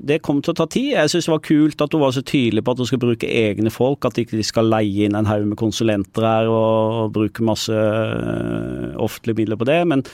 det 0.00 0.22
kom 0.22 0.42
til 0.42 0.54
å 0.54 0.58
ta 0.58 0.66
tid. 0.66 0.92
Jeg 0.94 1.10
syns 1.10 1.28
det 1.28 1.34
var 1.34 1.44
kult 1.44 1.80
at 1.80 1.92
hun 1.92 2.04
var 2.04 2.14
så 2.14 2.22
tydelig 2.22 2.64
på 2.64 2.74
at 2.74 2.78
hun 2.78 2.90
skal 2.90 3.02
bruke 3.02 3.28
egne 3.28 3.70
folk, 3.70 4.04
at 4.04 4.16
de 4.16 4.24
ikke 4.24 4.44
skal 4.44 4.70
leie 4.70 5.08
inn 5.08 5.16
en 5.18 5.28
haug 5.28 5.46
med 5.48 5.58
konsulenter 5.58 6.24
her 6.24 6.48
og, 6.50 7.04
og 7.04 7.12
bruke 7.14 7.44
masse 7.44 7.72
uh, 7.74 8.94
offentlige 9.02 9.42
midler 9.42 9.60
på 9.60 9.68
det. 9.68 9.82
men 9.88 10.04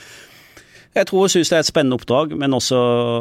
jeg 0.94 1.07
tror 1.07 1.20
hun 1.20 1.29
syns 1.31 1.48
det 1.53 1.57
er 1.57 1.62
et 1.62 1.68
spennende 1.68 1.94
oppdrag, 1.94 2.33
men 2.38 2.55
også, 2.55 2.79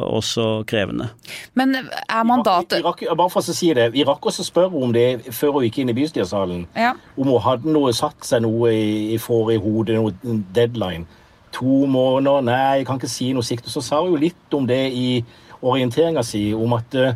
også 0.10 0.46
krevende. 0.68 1.10
Men 1.54 1.76
er 1.76 2.24
mandatet 2.26 2.80
Irak, 2.82 3.04
Bare 3.18 3.30
for 3.30 3.46
å 3.46 3.54
si 3.54 3.70
det, 3.78 3.92
Vi 3.94 4.04
rakk 4.08 4.26
også 4.26 4.44
spørre 4.44 4.74
om 4.74 4.94
det 4.94 5.34
før 5.36 5.60
hun 5.60 5.68
gikk 5.68 5.84
inn 5.84 5.94
i 5.94 5.98
bystyresalen. 5.98 6.66
Ja. 6.76 6.96
Om 7.18 7.30
hun 7.30 7.44
hadde 7.46 7.74
noe, 7.74 7.94
satt 7.94 8.26
seg 8.26 8.42
noe 8.42 8.72
i, 8.74 9.14
i 9.14 9.18
for 9.22 9.52
i 9.54 9.60
hodet, 9.62 10.00
noe 10.00 10.42
deadline. 10.56 11.06
to 11.52 11.86
måneder. 11.86 12.42
Nei, 12.46 12.78
jeg 12.78 12.86
kan 12.86 13.00
ikke 13.00 13.10
si 13.10 13.32
noe 13.34 13.46
sikt. 13.46 13.70
Så 13.70 13.82
sa 13.82 14.02
hun 14.02 14.14
jo 14.14 14.22
litt 14.22 14.54
om 14.54 14.68
det 14.70 14.82
i 14.94 15.24
orienteringa 15.62 16.24
si, 16.24 16.54
om 16.54 16.74
at 16.78 16.96
eh, 16.96 17.16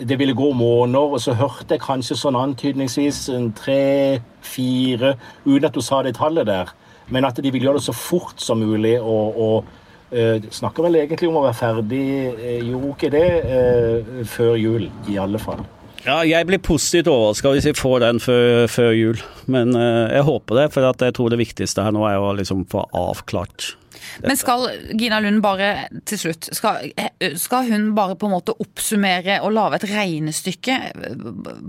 det 0.00 0.18
ville 0.18 0.36
gå 0.36 0.52
måneder. 0.52 1.16
Og 1.16 1.20
så 1.20 1.34
hørte 1.36 1.76
jeg 1.76 1.84
kanskje 1.84 2.16
sånn 2.16 2.38
antydningsvis 2.40 3.26
tre-fire, 3.60 5.14
uten 5.44 5.68
at 5.68 5.76
hun 5.76 5.84
sa 5.84 6.02
det 6.04 6.16
tallet 6.16 6.48
der. 6.48 6.72
Men 7.10 7.26
at 7.28 7.40
de 7.42 7.52
vil 7.52 7.68
gjøre 7.68 7.80
det 7.80 7.86
så 7.88 7.96
fort 7.96 8.40
som 8.42 8.62
mulig. 8.62 8.96
og, 9.00 9.40
og 9.40 9.68
uh, 10.14 10.38
snakker 10.50 10.86
vel 10.86 11.02
egentlig 11.02 11.30
om 11.30 11.40
å 11.40 11.44
være 11.48 11.58
ferdig, 11.58 12.06
uh, 12.38 12.56
gjorde 12.70 12.94
ikke 12.94 13.12
det, 13.14 13.28
uh, 13.50 14.24
før 14.30 14.56
jul, 14.60 14.88
i 15.10 15.18
alle 15.22 15.42
fall. 15.42 15.62
Ja, 16.00 16.22
jeg 16.24 16.46
blir 16.48 16.62
positivt 16.64 17.10
overraska 17.12 17.50
hvis 17.52 17.66
vi 17.68 17.74
får 17.76 17.98
den 18.06 18.22
før, 18.24 18.64
før 18.72 18.94
jul. 18.96 19.20
Men 19.52 19.76
uh, 19.76 20.08
jeg 20.08 20.24
håper 20.30 20.62
det, 20.62 20.70
for 20.72 20.88
jeg 20.88 21.18
tror 21.18 21.34
det 21.34 21.42
viktigste 21.42 21.84
her 21.84 21.94
nå 21.94 22.06
er 22.08 22.22
å 22.22 22.32
liksom 22.38 22.64
få 22.70 22.86
avklart 22.96 23.52
dette. 23.58 23.76
Men 24.24 24.38
skal 24.38 24.68
Gina 24.98 25.20
Lund 25.20 25.42
bare 25.44 25.88
til 26.08 26.18
slutt 26.20 26.48
skal, 26.56 26.90
skal, 27.36 27.68
hun 27.70 27.90
bare 27.96 28.16
på 28.18 28.28
en 28.28 28.34
måte 28.34 28.54
oppsummere 28.62 29.40
og 29.44 29.54
lage 29.56 29.80
et 29.80 29.88
regnestykke 29.90 30.78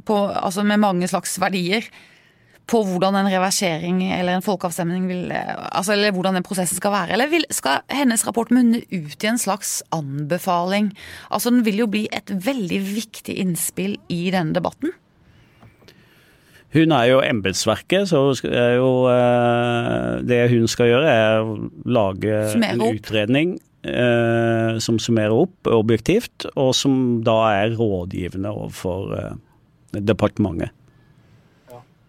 på, 0.07 0.17
altså 0.29 0.63
med 0.67 0.81
mange 0.81 1.09
slags 1.11 1.37
verdier 1.41 1.87
på 2.71 2.81
hvordan 2.87 3.17
en 3.19 3.29
reversering 3.31 3.99
eller 4.15 4.37
en 4.37 4.45
folkeavstemning 4.45 5.07
vil 5.09 5.33
altså, 5.33 5.93
Eller 5.93 6.13
hvordan 6.15 6.37
den 6.39 6.45
prosessen 6.47 6.79
skal 6.79 6.93
være? 6.93 7.15
Eller 7.17 7.31
vil, 7.31 7.45
skal 7.51 7.83
hennes 7.91 8.23
rapport 8.27 8.51
munne 8.53 8.83
ut 8.87 9.23
i 9.23 9.29
en 9.29 9.41
slags 9.41 9.81
anbefaling? 9.91 10.93
Altså 11.29 11.51
Den 11.51 11.65
vil 11.67 11.83
jo 11.83 11.89
bli 11.91 12.05
et 12.15 12.31
veldig 12.31 12.79
viktig 12.93 13.35
innspill 13.43 13.97
i 14.09 14.23
denne 14.31 14.55
debatten. 14.55 14.95
Hun 16.71 16.93
er 16.95 17.09
jo 17.09 17.19
embetsverket, 17.19 18.07
så 18.07 18.21
jo, 18.47 18.91
eh, 19.11 20.21
det 20.23 20.45
hun 20.53 20.69
skal 20.71 20.87
gjøre, 20.87 21.11
er 21.11 21.41
å 21.43 21.57
lage 21.83 22.37
en 22.55 22.85
utredning 22.87 23.57
eh, 23.83 24.79
som 24.79 24.99
summerer 25.01 25.35
opp 25.35 25.67
objektivt, 25.67 26.47
og 26.55 26.71
som 26.77 27.19
da 27.27 27.35
er 27.57 27.75
rådgivende 27.75 28.53
overfor 28.55 29.11
eh, 29.17 29.33
departementet. 29.99 30.71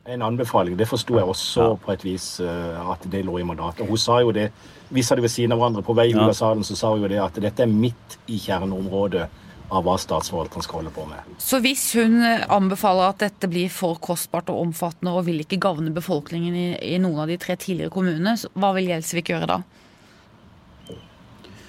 En 0.04 0.22
anbefaling. 0.22 0.74
Det 0.76 0.88
forsto 0.90 1.14
jeg 1.14 1.28
også 1.30 1.62
ja. 1.62 1.74
på 1.78 1.92
et 1.92 2.04
vis 2.04 2.24
at 2.42 3.04
det 3.10 3.20
lå 3.22 3.36
i 3.38 3.44
mandatet. 3.46 3.86
Hun 3.86 4.00
sa 4.00 4.18
jo 4.20 4.32
det, 4.34 4.48
Vi 4.90 5.02
sa 5.02 5.14
det 5.14 5.22
ved 5.22 5.30
siden 5.30 5.54
av 5.54 5.60
hverandre 5.60 5.84
på 5.86 5.94
vei 5.94 6.10
ut 6.10 6.18
av 6.20 6.32
salen, 6.36 6.64
så 6.66 6.74
sa 6.76 6.90
hun 6.90 7.04
jo 7.04 7.08
det 7.08 7.20
at 7.22 7.38
dette 7.40 7.62
er 7.62 7.70
midt 7.70 8.18
i 8.26 8.40
kjerneområdet 8.42 9.28
av 9.72 9.86
hva 9.86 9.94
statsforvalteren 9.96 10.64
skal 10.64 10.82
holde 10.82 10.92
på 10.92 11.06
med. 11.08 11.30
Så 11.40 11.62
hvis 11.64 11.84
hun 11.96 12.18
anbefaler 12.22 13.08
at 13.08 13.22
dette 13.22 13.48
blir 13.48 13.70
for 13.72 13.96
kostbart 14.02 14.50
og 14.52 14.60
omfattende 14.66 15.14
og 15.16 15.24
vil 15.28 15.40
ikke 15.44 15.60
gagne 15.62 15.94
befolkningen 15.94 16.58
i, 16.58 16.66
i 16.92 16.98
noen 17.00 17.22
av 17.24 17.32
de 17.32 17.38
tre 17.40 17.56
tidligere 17.56 17.94
kommunene, 17.94 18.36
hva 18.52 18.74
vil 18.76 18.90
Gjelsvik 18.92 19.32
gjøre 19.32 19.48
da? 19.48 19.62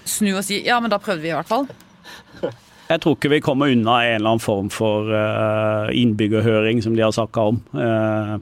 Snu 0.03 0.33
og 0.33 0.43
si 0.43 0.59
ja, 0.65 0.81
men 0.83 0.91
da 0.91 0.99
prøvde 0.99 1.23
vi 1.23 1.31
i 1.31 1.37
hvert 1.37 1.47
fall? 1.47 1.69
Jeg 2.89 3.01
tror 3.03 3.15
ikke 3.15 3.31
vi 3.31 3.41
kommer 3.43 3.71
unna 3.71 4.01
en 4.03 4.17
eller 4.19 4.33
annen 4.35 4.43
form 4.43 4.69
for 4.73 5.09
uh, 5.09 5.87
innbyggerhøring, 5.95 6.81
som 6.83 6.97
de 6.97 7.05
har 7.05 7.13
snakka 7.15 7.47
om. 7.53 7.61
Uh, 7.73 8.37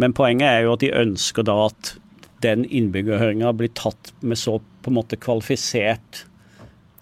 men 0.00 0.14
poenget 0.16 0.48
er 0.48 0.64
jo 0.66 0.74
at 0.76 0.84
de 0.84 0.94
ønsker 0.94 1.46
da 1.46 1.58
at 1.66 1.94
den 2.44 2.64
innbyggerhøringa 2.64 3.52
blir 3.58 3.70
tatt 3.76 4.12
med 4.20 4.38
så 4.38 4.58
på 4.82 4.92
en 4.92 4.98
måte 5.00 5.18
kvalifisert 5.20 6.24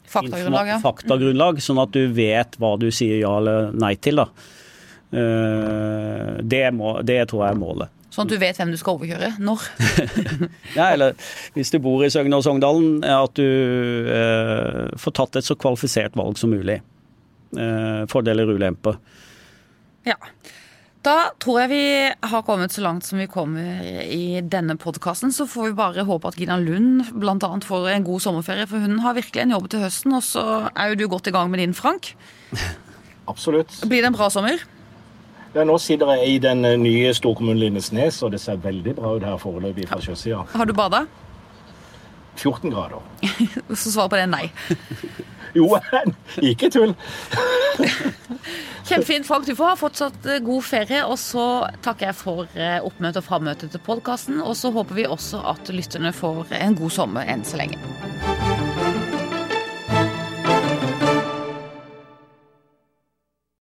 Faktagrunnlag, 0.06 0.68
ja. 0.70 0.76
faktagrunnlag, 0.80 1.58
sånn 1.62 1.80
at 1.82 1.92
du 1.94 2.06
vet 2.14 2.54
hva 2.62 2.76
du 2.80 2.86
sier 2.94 3.18
ja 3.18 3.32
eller 3.40 3.72
nei 3.76 3.96
til. 3.98 4.22
da. 4.22 4.28
Eh, 5.10 6.30
det, 6.46 6.62
må, 6.76 6.96
det 7.06 7.24
tror 7.30 7.44
jeg 7.44 7.56
er 7.56 7.60
målet. 7.60 7.95
Sånn 8.16 8.30
at 8.30 8.32
du 8.32 8.40
vet 8.40 8.56
hvem 8.56 8.70
du 8.72 8.78
skal 8.80 8.96
overkjøre? 8.96 9.34
Når? 9.44 9.64
ja, 10.78 10.86
eller 10.88 11.12
hvis 11.52 11.68
du 11.74 11.76
bor 11.84 12.00
i 12.00 12.08
Søgne 12.08 12.38
og 12.38 12.46
Sogndalen, 12.46 13.02
at 13.04 13.36
du 13.36 14.08
eh, 14.08 14.86
får 14.96 15.14
tatt 15.18 15.36
et 15.36 15.44
så 15.44 15.56
kvalifisert 15.60 16.16
valg 16.16 16.40
som 16.40 16.54
mulig. 16.54 16.78
Eh, 17.60 18.06
fordeler 18.08 18.48
og 18.48 18.56
ulemper. 18.56 18.96
Ja. 20.08 20.16
Da 21.04 21.30
tror 21.38 21.60
jeg 21.60 21.70
vi 21.70 21.82
har 22.32 22.46
kommet 22.48 22.72
så 22.72 22.82
langt 22.82 23.04
som 23.06 23.20
vi 23.20 23.28
kommer 23.30 23.84
i 23.84 24.40
denne 24.40 24.78
podkasten. 24.80 25.30
Så 25.30 25.44
får 25.46 25.68
vi 25.68 25.76
bare 25.78 26.06
håpe 26.08 26.32
at 26.32 26.40
Gina 26.40 26.56
Lund 26.58 27.12
bl.a. 27.12 27.50
får 27.68 27.90
en 27.92 28.06
god 28.08 28.24
sommerferie, 28.24 28.66
for 28.70 28.82
hun 28.82 28.98
har 29.04 29.18
virkelig 29.18 29.44
en 29.44 29.54
jobb 29.58 29.68
til 29.70 29.84
høsten. 29.84 30.16
Og 30.16 30.24
så 30.24 30.46
er 30.72 30.94
jo 30.94 31.02
du 31.02 31.06
godt 31.12 31.28
i 31.28 31.36
gang 31.36 31.52
med 31.52 31.60
din, 31.62 31.76
Frank. 31.76 32.14
Absolutt. 33.28 33.76
Blir 33.84 34.02
det 34.02 34.10
en 34.10 34.18
bra 34.18 34.32
sommer? 34.32 34.64
Ja, 35.56 35.62
Nå 35.64 35.78
sitter 35.80 36.10
jeg 36.12 36.34
i 36.34 36.40
den 36.42 36.60
nye 36.82 37.14
storkommunen 37.16 37.62
Lindesnes, 37.62 38.18
og 38.20 38.34
det 38.34 38.42
ser 38.42 38.58
veldig 38.60 38.92
bra 38.98 39.14
ut 39.16 39.24
her 39.24 39.38
foreløpig 39.40 39.86
fra 39.88 39.96
sjøsida. 40.04 40.42
Har 40.52 40.68
du 40.68 40.74
bada? 40.76 41.06
14 42.36 42.74
grader. 42.74 43.00
så 43.80 43.94
svaret 43.94 44.12
på 44.12 44.18
det 44.18 44.26
er 44.26 44.32
nei. 44.34 44.50
jo, 45.56 45.70
ikke 46.44 46.68
tull. 46.74 46.92
Kjempefint, 48.84 49.24
Frank. 49.24 49.48
Du 49.48 49.56
får 49.56 49.72
ha 49.72 49.80
fortsatt 49.80 50.28
eh, 50.28 50.42
god 50.44 50.68
ferie. 50.68 51.00
Og 51.08 51.16
så 51.24 51.46
takker 51.80 52.10
jeg 52.10 52.18
for 52.20 52.44
eh, 52.52 52.76
oppmøte 52.84 53.24
og 53.24 53.28
frammøte 53.30 53.72
til 53.72 53.80
podkasten. 53.88 54.44
Og 54.44 54.52
så 54.60 54.74
håper 54.76 55.00
vi 55.00 55.08
også 55.08 55.40
at 55.56 55.72
lytterne 55.72 56.12
får 56.12 56.52
en 56.60 56.76
god 56.76 56.98
sommer 57.00 57.32
enn 57.32 57.48
så 57.48 57.64
lenge. 57.64 57.80